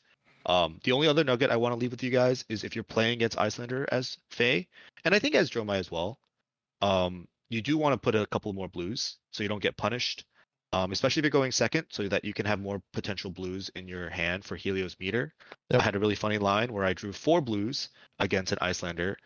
[0.46, 2.84] Um, the only other nugget I want to leave with you guys is if you're
[2.84, 4.66] playing against Iyslander as Fai,
[5.04, 6.18] and I think as Dromai as well,
[6.82, 10.24] um, you do want to put a couple more blues so you don't get punished.
[10.72, 13.88] Um, especially if you're going second, so that you can have more potential blues in
[13.88, 15.34] your hand for Helios meter.
[15.70, 15.80] Yep.
[15.80, 17.88] I had a really funny line where I drew four blues
[18.20, 19.16] against an Iyslander,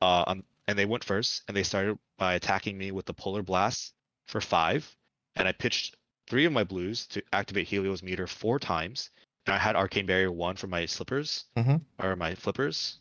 [0.00, 3.42] uh, um, and they went first, and they started by attacking me with the Polar
[3.42, 3.94] Blast
[4.28, 4.88] for five,
[5.34, 5.96] and I pitched
[6.28, 9.10] three of my blues to activate Helios meter four times,
[9.46, 11.80] and I had Arcane Barrier one for my slippers Mhm.
[11.98, 12.98] or my flippers.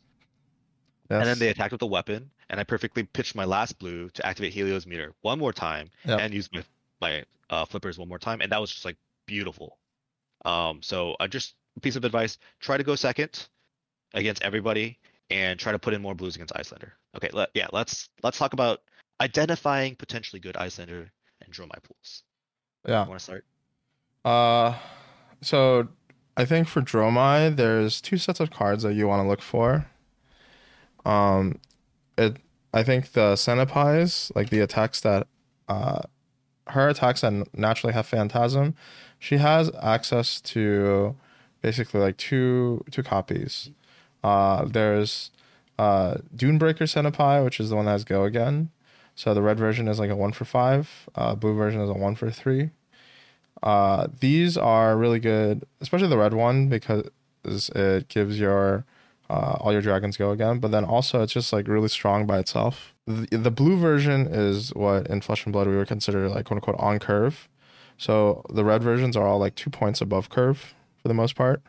[1.10, 1.20] Yes.
[1.22, 4.26] and then they attacked with a weapon, and I perfectly pitched my last blue to
[4.26, 6.20] activate Helios meter one more time Yep.
[6.20, 6.64] and use my
[7.00, 9.78] my uh, flippers one more time, and that was just like beautiful.
[10.44, 13.48] Um, so I just a piece of advice: try to go second
[14.14, 15.00] against everybody,
[15.30, 16.92] and try to put in more blues against Iyslander.
[17.18, 18.82] Okay, let, yeah, let's let's talk about
[19.22, 21.10] identifying potentially good Iyslander
[21.42, 22.24] and Dromai pools.
[22.88, 23.08] yeah.
[23.08, 23.46] Want to start?
[24.24, 24.78] Uh,
[25.42, 25.88] so
[26.36, 29.88] I think for Dromai, there's two sets of cards that you want to look for.
[31.06, 31.60] Um,
[32.18, 32.38] it
[32.74, 35.28] I think the Cenipais, like the attacks that,
[35.68, 36.02] uh,
[36.68, 38.76] her attacks that naturally have Phantasm,
[39.18, 41.16] she has access to
[41.62, 43.72] basically like two two copies.
[44.24, 45.32] Uh, there's
[45.78, 48.70] uh Dunebreaker Cenipai, which is the one that has Go again.
[49.16, 51.10] So the red version is like a one for five.
[51.16, 52.70] Uh, blue version is a one for three.
[53.64, 57.10] Uh, these are really good, especially the red one because
[57.44, 58.86] it gives your
[59.30, 60.60] uh, all your dragons go again.
[60.60, 62.94] But then also it's just like really strong by itself.
[63.08, 66.58] The, the blue version is what in Flesh and Blood we would consider like quote
[66.58, 67.50] unquote on curve.
[67.98, 71.64] So the red versions are all like two points above curve for the most part.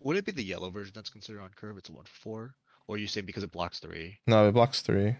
[0.00, 1.78] Would it be the yellow version that's considered on curve?
[1.78, 2.54] It's a one for four,
[2.86, 4.18] or you say because it blocks three?
[4.26, 5.16] No, it blocks three.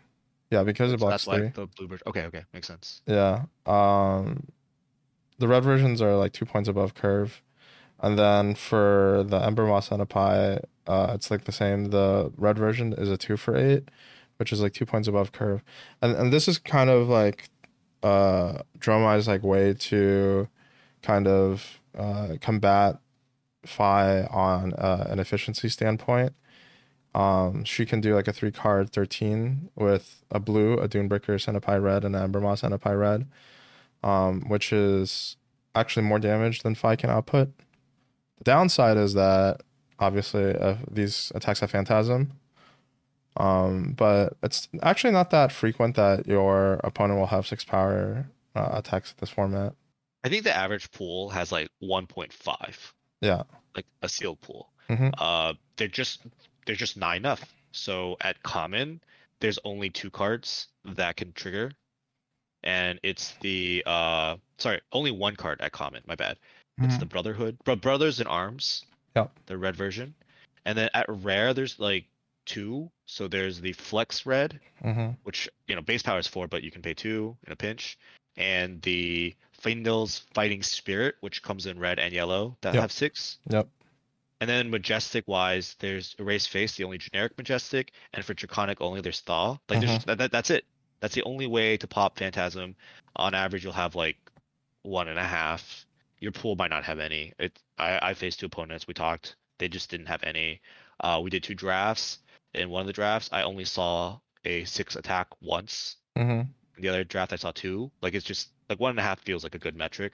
[0.51, 1.47] Yeah, because it So blocks that's three.
[1.47, 2.03] why the blue version.
[2.07, 3.03] Okay, okay, makes sense.
[3.07, 3.45] Yeah.
[3.67, 4.47] Um
[5.39, 7.43] the red versions are like two points above curve.
[8.01, 11.87] And then for the Embermaw Cenipai, uh it's like the same.
[11.87, 13.89] The red version is a two for eight,
[14.37, 15.63] which is like two points above curve.
[16.03, 17.49] And and this is kind of like
[18.03, 20.49] uh Dromai's like way to
[21.03, 22.99] kind of uh combat
[23.67, 26.35] Fai on uh, an efficiency standpoint.
[27.15, 31.81] Um, she can do like a three card 13 with a blue, a Dunebreaker, Cenipai
[31.83, 33.27] red, and an Embermaw Cenipai red,
[34.03, 35.37] um, which is
[35.77, 37.51] actually more damage than Fai can output.
[38.39, 39.61] The downside is that
[40.01, 42.33] obviously uh, these attacks have Phantasm,
[43.37, 48.71] um, but it's actually not that frequent that your opponent will have six power uh,
[48.73, 49.75] attacks at this format.
[50.25, 53.43] I think the average pool has like 1.5, Yeah.
[53.77, 54.71] like a sealed pool.
[54.89, 55.13] Mhm.
[55.19, 56.21] Uh, they're just
[56.67, 57.45] they're just not enough.
[57.73, 59.01] So at common,
[59.41, 61.73] there's only two cards that can trigger,
[62.63, 66.03] and it's the uh sorry, only one card at common.
[66.07, 66.39] My bad.
[66.83, 68.85] It's the Brotherhood, Bro- Brothers in Arms.
[69.15, 69.31] Yep.
[69.47, 70.13] The red version,
[70.65, 72.07] and then at rare, there's like
[72.47, 72.91] two.
[73.07, 76.71] So there's the Flex Red, hmm which you know base power is four, but you
[76.71, 77.97] can pay two in a pinch,
[78.37, 82.81] and the Fyendal's Fighting Spirit, which comes in red and yellow that Yep.
[82.83, 83.39] have six.
[83.49, 83.69] Yep.
[84.41, 89.01] And then majestic wise, there's Erase Face, the only generic majestic, and for draconic only,
[89.01, 89.59] there's Thaw.
[89.69, 90.05] Like there's Mhm.
[90.07, 90.65] that, that, that's it.
[91.01, 92.77] That's the only way to pop Phantasm.
[93.17, 94.17] On average, you'll have like
[94.83, 95.87] one and a half.
[96.21, 97.33] Your pool might not have any.
[97.39, 98.87] It I, I faced two opponents.
[98.87, 99.37] We talked.
[99.59, 100.61] They just didn't have any.
[101.01, 102.19] Uh, we did two drafts.
[102.55, 105.97] In one of the drafts, I only saw a six attack once.
[106.17, 106.43] hmm
[106.77, 107.91] the other draft, I saw two.
[108.03, 110.13] Like it's just like one and a half feels like a good metric.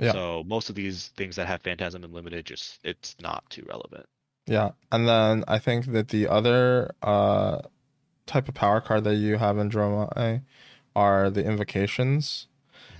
[0.00, 0.12] Yeah.
[0.12, 4.06] So most of these things that have Phantasm and limited, just it's not too relevant.
[4.46, 7.62] Yeah, and then I think that the other uh
[8.26, 10.42] type of power card that you have in Dromai
[10.94, 12.46] are the invocations,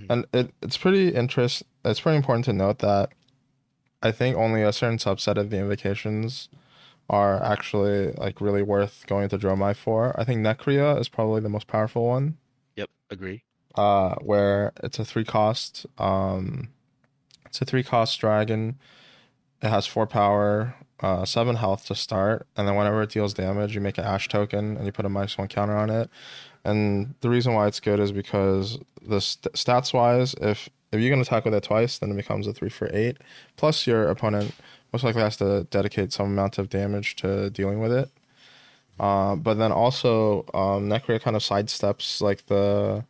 [0.00, 0.06] Mhm.
[0.10, 1.62] and it it's pretty interest.
[1.84, 3.10] It's pretty important to note that
[4.02, 6.48] I think only a certain subset of the invocations
[7.08, 10.18] are actually like really worth going to Dromai for.
[10.20, 12.36] I think Nekria is probably the most powerful one.
[12.76, 13.42] Yep, agree.
[13.76, 15.86] uh, where it's a three cost.
[15.98, 16.68] Um,
[17.56, 18.78] it's a three cost dragon.
[19.62, 23.74] It has four power, uh, seven health to start, and then whenever it deals damage,
[23.74, 26.10] you make an ash token and you put a minus one counter on it.
[26.64, 31.10] And the reason why it's good is because the st- stats wise, if if you
[31.10, 33.16] can attack with it twice, then it becomes a three for eight.
[33.56, 34.52] Plus, your opponent
[34.92, 38.10] most likely has to dedicate some amount of damage to dealing with it.
[39.00, 43.04] Uh, but then also, um, Nekria kind of sidesteps like the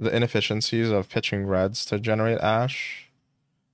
[0.00, 3.09] the inefficiencies of pitching reds to generate ash,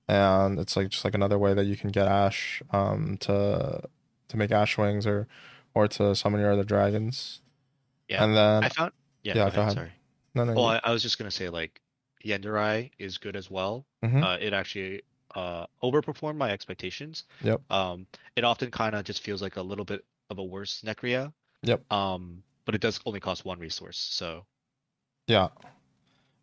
[0.09, 3.83] and it's like just like another way that you can get ash um, to
[4.29, 5.27] to make ash wings or
[5.75, 7.41] or to summon your other dragons.
[8.09, 8.93] Yeah, and then I found.
[9.23, 9.59] Yeah, yeah, go ahead.
[9.59, 9.73] ahead.
[9.75, 9.93] Sorry.
[10.35, 11.81] no, no, Well, you- I, I was just gonna say like
[12.25, 13.85] Yendurai is good as well.
[14.05, 14.23] Mhm.
[14.23, 15.03] Uh, it actually
[15.35, 17.25] uh overperformed my expectations.
[17.43, 17.61] Yep.
[17.71, 18.07] Um,
[18.37, 21.33] it often kind of just feels like a little bit of a worse Nekria.
[21.63, 21.93] Yep.
[21.93, 24.45] Um, but it does only cost one resource, so
[25.27, 25.49] yeah.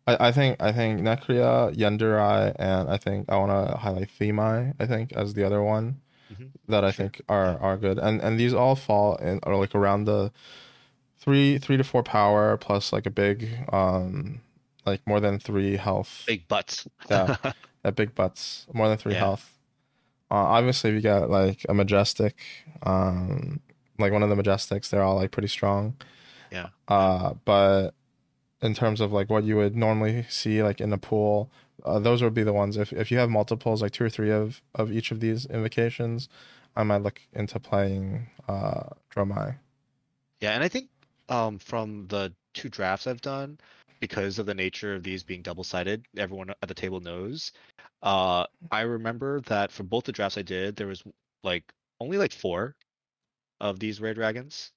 [0.06, 4.74] I, I think I think Nekria, Yendurai, and I think I want to highlight Themai.
[4.78, 6.00] I think as the other one
[6.32, 6.50] Mhm.
[6.68, 7.04] that I Sure.
[7.04, 10.32] think are are good, and and these all fall in are like around the
[11.18, 14.40] three three to four power plus like a big um
[14.86, 16.86] like more than three health big butts.
[17.10, 17.36] Yeah.
[17.84, 19.20] at big butts more than three Yeah.
[19.20, 19.50] health.
[20.30, 22.36] Uh, obviously, if you get like a majestic,
[22.82, 23.60] um,
[23.98, 24.88] like one of the majestics.
[24.90, 25.96] They're all like pretty strong.
[26.50, 26.68] Yeah.
[26.88, 27.90] Uh, but
[28.64, 31.50] in terms of like what you would normally see like in a pool,
[31.84, 32.76] uh, those would be the ones.
[32.76, 36.28] If if you have multiples, like two or three of of each of these invocations,
[36.74, 38.84] I might look into playing uh
[39.14, 39.56] Dromai.
[40.40, 40.88] Yeah, and I think
[41.28, 43.58] um from the two drafts I've done,
[44.00, 47.52] because of the nature of these being double sided, everyone at the table knows.
[48.02, 51.02] Uh, I remember that for both the drafts I did, there was
[51.42, 51.64] like
[52.00, 52.76] only like four
[53.60, 54.72] of these rare dragons.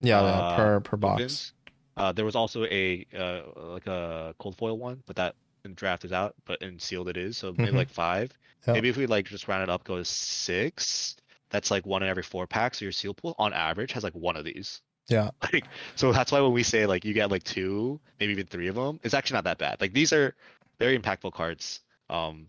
[0.00, 1.52] Yeah, Uh, per per box.
[1.98, 5.34] Uh, there was also a uh, like a cold foil one, but that
[5.64, 7.36] in draft is out, but in sealed it is.
[7.38, 7.76] So maybe Mhm.
[7.76, 8.32] like five.
[8.66, 8.74] Yeah.
[8.74, 11.16] Maybe if we like just round it up, go to six.
[11.50, 12.78] That's like one in every four packs.
[12.78, 14.82] So your seal pool on average has like one of these.
[15.08, 15.30] Yeah.
[15.52, 18.68] Like so that's why when we say like you get like two, maybe even three
[18.68, 19.80] of them, it's actually not that bad.
[19.80, 20.34] Like these are
[20.78, 21.80] very impactful cards.
[22.10, 22.48] Um,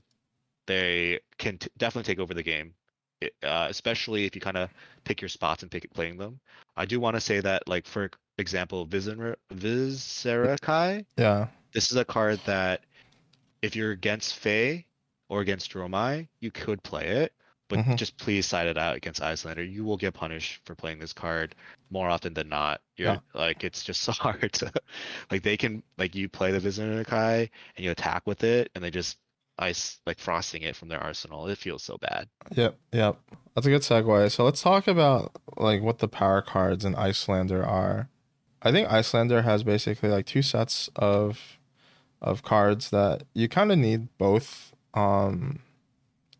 [0.68, 2.74] they can t- definitely take over the game,
[3.22, 4.70] it- uh, especially if you kind of
[5.04, 6.40] pick your spots and pick playing them.
[6.78, 8.10] I do want to say that like for
[8.40, 11.48] example, Viscera Vynserakai, Yeah.
[11.74, 12.82] this is a card that
[13.62, 14.86] if you're against Fai
[15.30, 17.34] or against Dromai, you could play it,
[17.68, 17.98] but Mhm.
[17.98, 19.64] just please side it out against Iyslander.
[19.70, 21.56] You will get punished for playing this card
[21.92, 22.82] more often than not.
[22.98, 23.20] You're Yeah.
[23.34, 24.12] like it's just so
[24.42, 24.72] hard to
[25.30, 28.90] like they can like you play the Vynserakai and you attack with it and they
[28.92, 29.18] just
[29.62, 31.48] ice like frosting it from their arsenal.
[31.48, 32.30] It feels so bad.
[32.56, 33.20] Yep, yep.
[33.54, 34.32] That's a good segue.
[34.32, 38.10] So let's talk about like what the power cards in Iyslander are.
[38.62, 41.58] I think Iyslander has basically like two sets of
[42.22, 44.74] of cards that you kind of need both.
[44.94, 45.60] Um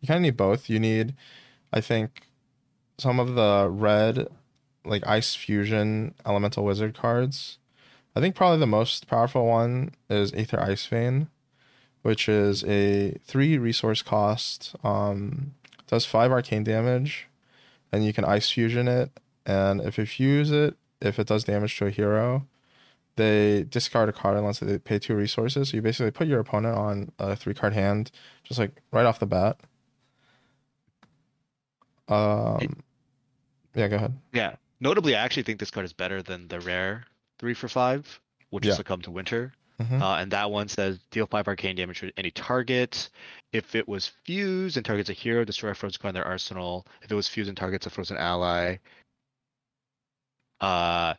[0.00, 0.68] you kind of need both.
[0.68, 1.14] You need
[1.72, 2.22] I think
[2.98, 4.28] some of the red
[4.84, 7.58] like ice fusion elemental wizard cards.
[8.14, 11.28] I think probably the most powerful one is Aether Ice Vein,
[12.02, 15.54] which is a 3 resource cost um
[15.90, 17.28] does five arcane damage,
[17.90, 19.10] and you can ice fusion it.
[19.44, 22.46] And if you fuse it, if it does damage to a hero,
[23.16, 25.70] they discard a card unless they pay two resources.
[25.70, 28.10] So you basically put your opponent on a three card hand,
[28.44, 29.58] just like right off the bat.
[32.08, 32.82] Um,
[33.74, 34.18] yeah, go ahead.
[34.32, 34.56] Yeah.
[34.80, 37.04] Notably, I actually think this card is better than the rare
[37.38, 38.20] three for five,
[38.50, 38.72] which Yeah.
[38.72, 39.52] is Succumb to Winter.
[39.80, 40.02] Mhm.
[40.02, 43.08] Uh, and that one says deal five arcane damage to any target.
[43.52, 46.86] If it was fused and targets a hero, destroy a frozen card in their arsenal.
[47.02, 48.76] If it was fused and targets a frozen ally,
[50.60, 51.14] uh,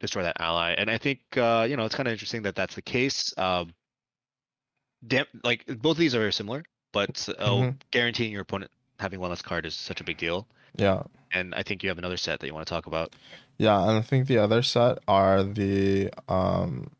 [0.00, 0.72] destroy that ally.
[0.76, 3.32] And I think uh, you know it's kind of interesting that that's the case.
[3.38, 3.74] Um,
[5.06, 7.76] dam- like both of these are very similar, but uh, Mhm.
[7.90, 10.46] guaranteeing your opponent having one less card is such a big deal.
[10.76, 13.14] Yeah, And I think you have another set that you want to talk about.
[13.58, 16.90] yeah, and I think the other set are the um,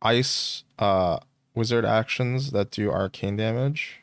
[0.00, 1.18] ice uh
[1.54, 4.00] wizard actions that do arcane damage.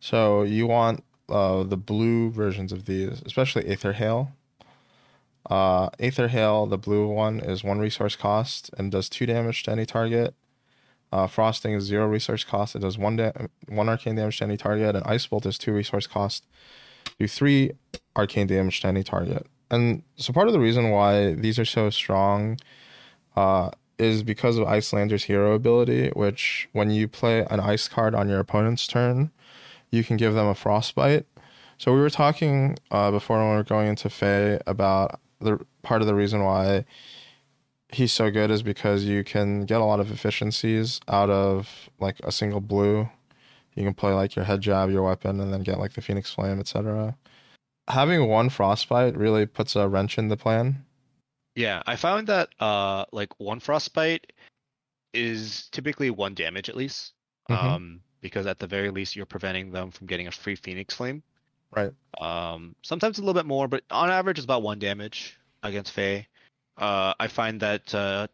[0.00, 4.32] So you want uh the blue versions of these, especially Aether Hail.
[5.48, 9.70] Uh, Aether Hail, the blue one, is one resource cost and does two damage to
[9.70, 10.34] any target.
[11.12, 12.74] Uh, Frosting is zero resource cost.
[12.74, 13.32] It does one da-
[13.68, 16.44] one arcane damage to any target, and Ice Bolt is two resource cost,
[17.18, 17.72] do three
[18.16, 19.46] arcane damage to any target.
[19.70, 22.58] And so part of the reason why these are so strong,
[23.36, 28.28] uh, is because of Iyslander's hero ability, which when you play an ice card on
[28.28, 29.30] your opponent's turn,
[29.90, 31.24] you can give them a frostbite.
[31.78, 36.00] So we were talking uh, before when we were going into Fai about the part
[36.00, 36.84] of the reason why
[37.88, 42.18] he's so good is because you can get a lot of efficiencies out of like
[42.24, 43.08] a single blue.
[43.74, 46.32] You can play like your head jab, your weapon, and then get like the Phoenix
[46.32, 47.16] Flame, etc.
[47.88, 50.84] Having one frostbite really puts a wrench in the plan.
[51.54, 54.32] Yeah, I found that uh like one frostbite
[55.14, 57.12] is typically one damage at least.
[57.50, 57.62] Mhm.
[57.62, 61.22] Um because at the very least you're preventing them from getting a free phoenix flame.
[61.74, 61.92] Right.
[62.20, 66.26] Um sometimes a little bit more, but on average it's about one damage against Fai.
[66.78, 68.26] Uh I find that uh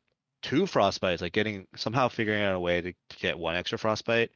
[0.43, 4.31] two frostbites, like getting somehow figuring out a way to, to get one extra frostbite,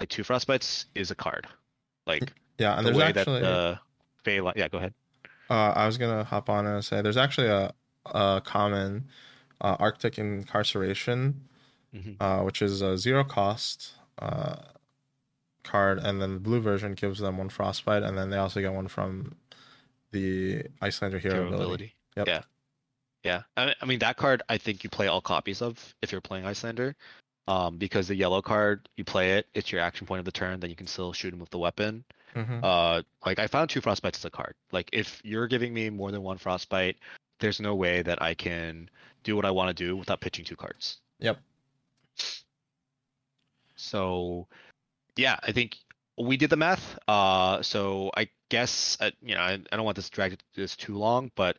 [0.00, 1.46] like two frostbites is a card.
[2.06, 3.80] Like Yeah, and the there's way actually that the
[4.24, 4.94] Fai li- yeah, go ahead.
[5.50, 7.72] Uh, I was gonna hop on and say there's actually a,
[8.06, 9.08] a common
[9.60, 11.48] uh, Arctic incarceration,
[11.94, 12.16] Mhm.
[12.20, 14.56] uh, which is a zero cost uh,
[15.64, 18.72] card, and then the blue version gives them one frostbite, and then they also get
[18.72, 19.34] one from
[20.12, 21.64] the Iyslander hero, Hero ability.
[21.64, 21.94] ability.
[22.16, 22.26] Yep.
[22.28, 22.42] Yeah.
[23.24, 23.42] Yeah.
[23.56, 26.44] I, I mean that card I think you play all copies of if you're playing
[26.44, 26.94] Iyslander.
[27.46, 30.60] Um, because the yellow card, you play it, it's your action point of the turn,
[30.60, 32.04] then you can still shoot him with the weapon.
[32.34, 32.60] Mhm.
[32.62, 34.54] Uh like I found two frostbites as a card.
[34.72, 36.96] Like if you're giving me more than one frostbite,
[37.40, 38.88] there's no way that I can
[39.24, 40.98] do what I want to do without pitching two cards.
[41.18, 41.38] Yep.
[43.76, 44.46] So
[45.16, 45.76] yeah, I think
[46.18, 46.98] we did the math.
[47.08, 50.76] Uh, so I guess uh, you know I, I don't want this to drag this
[50.76, 51.56] too long, but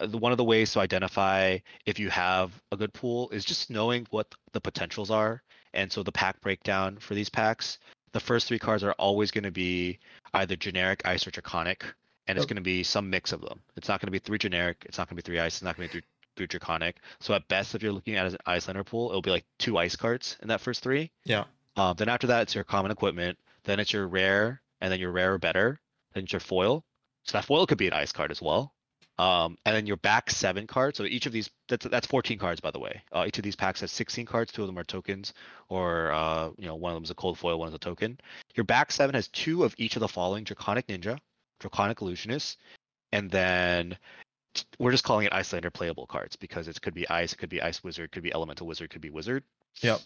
[0.00, 3.44] uh, the, one of the ways to identify if you have a good pool is
[3.44, 5.42] just knowing what the potentials are.
[5.72, 7.78] And so the pack breakdown for these packs,
[8.12, 9.98] the first three cards are always going to be
[10.34, 11.84] either generic, ice, or draconic,
[12.26, 12.48] and it's Yep.
[12.48, 13.60] going to be some mix of them.
[13.76, 14.84] It's not going to be three generic.
[14.86, 15.54] It's not going to be three ice.
[15.56, 16.96] It's not going to be three, three draconic.
[17.20, 19.94] So at best, if you're looking at an Iyslander pool, it'll be like two ice
[19.94, 21.10] cards in that first three.
[21.24, 21.44] Yeah.
[21.76, 23.38] Um, then after that, it's your common equipment.
[23.64, 25.80] Then it's your rare, and then your rare or better.
[26.14, 26.84] Then it's your foil.
[27.24, 28.72] So that foil could be an ice card as well.
[29.18, 30.96] Um, and then your back seven cards.
[30.96, 33.02] So each of these, that's that's 14 cards, by the way.
[33.12, 34.50] Uh, each of these packs has 16 cards.
[34.50, 35.34] Two of them are tokens,
[35.68, 38.18] or uh, you know, one of them is a cold foil, one is a token.
[38.54, 41.18] Your back seven has two of each of the following: Draconic Ninja,
[41.58, 42.58] Draconic Illusionist,
[43.12, 43.98] and then
[44.78, 47.60] we're just calling it Iyslander playable cards because it could be Ice, it could be
[47.60, 49.44] Ice Wizard, it could be Elemental Wizard, it could be Wizard.
[49.82, 50.00] Yep.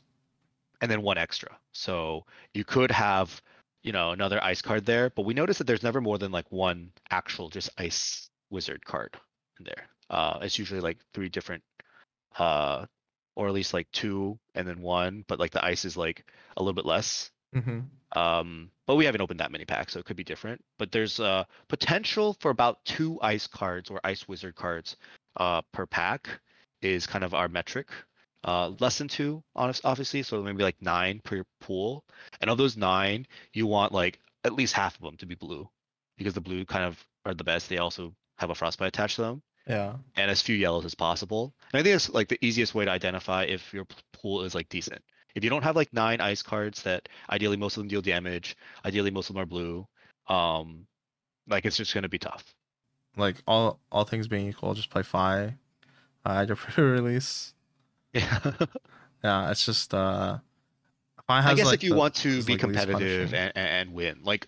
[0.81, 1.57] And then one extra.
[1.73, 3.41] So you could have,
[3.83, 6.51] you know, another Ice card there, but we noticed that there's never more than like
[6.51, 9.17] one actual just Ice Wizard card
[9.59, 9.89] in there.
[10.11, 11.63] Uh, it's usually like three different,
[12.39, 12.85] uh,
[13.37, 16.25] or at least like two and then one, but like the Ice is like
[16.57, 17.31] a little bit less.
[17.55, 17.81] Mm-hmm.
[18.19, 20.63] Um, but we haven't opened that many packs, so it could be different.
[20.79, 24.97] But there's uh potential for about two ice cards or ice wizard cards
[25.37, 26.29] uh per pack
[26.83, 27.89] is kind of our metric.
[28.45, 32.05] Uh, less than two, honest, obviously, so maybe like nine per pool.
[32.41, 35.69] And of those nine, you want like at least half of them to be blue,
[36.19, 37.69] because the blue kind of are the best.
[37.69, 39.95] They also have a frostbite attached to them Yeah.
[40.17, 41.55] and as few yellows as possible.
[41.73, 44.69] And I think it's like the easiest way to identify if your pool is like
[44.69, 45.01] decent.
[45.35, 48.57] If you don't have like nine ice cards that ideally most of them deal damage,
[48.85, 49.87] ideally most of them are blue,
[50.29, 50.87] um,
[51.49, 52.45] like it's just gonna be tough.
[53.17, 55.55] Like all all things being equal, just play Fai.
[56.27, 57.54] Uh, at your pre-release.
[58.21, 58.53] Yeah.
[59.23, 60.39] Yeah, it's just uh.
[61.29, 64.47] I guess like if you the- want to be like, competitive and, and, win, like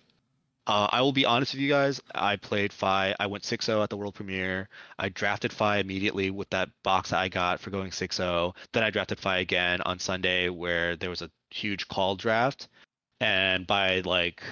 [0.67, 3.15] uh, I will be honest with you guys, I played Fai.
[3.19, 4.69] I went 6-0 at the world premiere.
[4.99, 8.53] I drafted Fai immediately with that box that I got for going 6-0.
[8.73, 12.67] Then I drafted Fai again on Sunday where there was a huge call draft.
[13.21, 14.43] And by like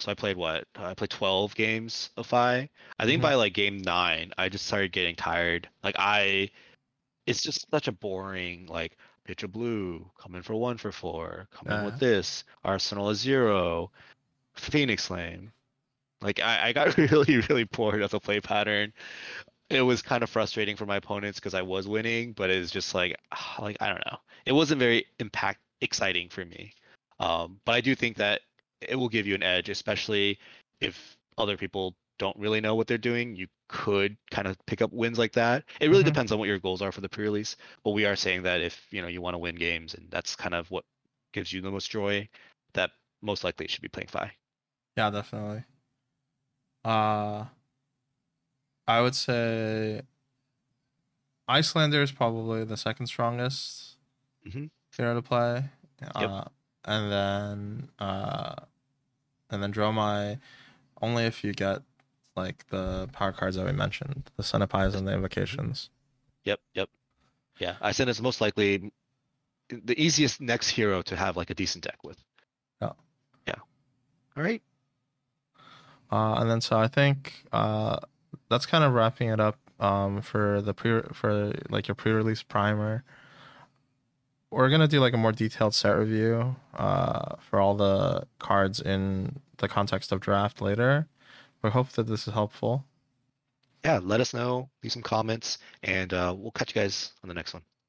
[0.00, 0.64] so I played what?
[0.76, 2.68] I played 12 games of Fai.
[2.98, 3.22] I think Mhm.
[3.22, 5.66] by like game 9, I just started getting tired.
[5.82, 6.50] Like I
[7.30, 11.46] it's just such a boring like pitch a blue, come in for one for four,
[11.52, 13.90] come in with this, Arsenal is zero,
[14.54, 15.52] Phoenix Flame.
[16.20, 18.92] Like I, I got really, really bored of the play pattern.
[19.68, 22.70] It was kind of frustrating for my opponents because I was winning, but it was
[22.70, 23.16] just like
[23.58, 24.18] like I don't know.
[24.46, 26.72] It wasn't very impact exciting for me.
[27.20, 28.40] Um, but I do think that
[28.80, 30.38] it will give you an edge, especially
[30.80, 33.36] if other people don't really know what they're doing.
[33.36, 35.64] You could kind of pick up wins like that.
[35.80, 36.06] It really Mhm.
[36.06, 37.56] depends on what your goals are for the pre-release.
[37.84, 40.34] But we are saying that if you know you want to win games and that's
[40.36, 40.84] kind of what
[41.32, 42.28] gives you the most joy,
[42.74, 42.90] that
[43.22, 44.32] most likely should be playing Fai.
[44.96, 45.64] Yeah, definitely.
[46.84, 47.44] Uh
[48.88, 50.02] I would say
[51.48, 53.96] Iyslander is probably the second strongest
[54.46, 54.70] Mhm.
[54.96, 55.70] hero to play.
[56.14, 56.44] Uh,
[56.84, 58.54] and then uh
[59.50, 60.40] and then Dromai
[61.02, 61.82] only if you get
[62.40, 65.90] like the power cards that we mentioned, the Cenipais and the invocations.
[66.44, 66.88] Yep, yep.
[67.58, 68.90] Yeah, I said it's most likely
[69.68, 72.18] the easiest next hero to have like a decent deck with.
[72.80, 72.92] Yeah.
[73.46, 73.54] Yeah.
[74.36, 74.62] All right.
[76.10, 77.98] Uh, and then so I think uh,
[78.48, 83.04] that's kind of wrapping it up um, for the pre for like your pre-release primer.
[84.50, 89.38] We're gonna do like a more detailed set review uh, for all the cards in
[89.58, 91.06] the context of draft later.
[91.62, 92.84] We hope that this is helpful.
[93.84, 97.34] Yeah, let us know, leave some comments, and uh, we'll catch you guys on the
[97.34, 97.62] next one.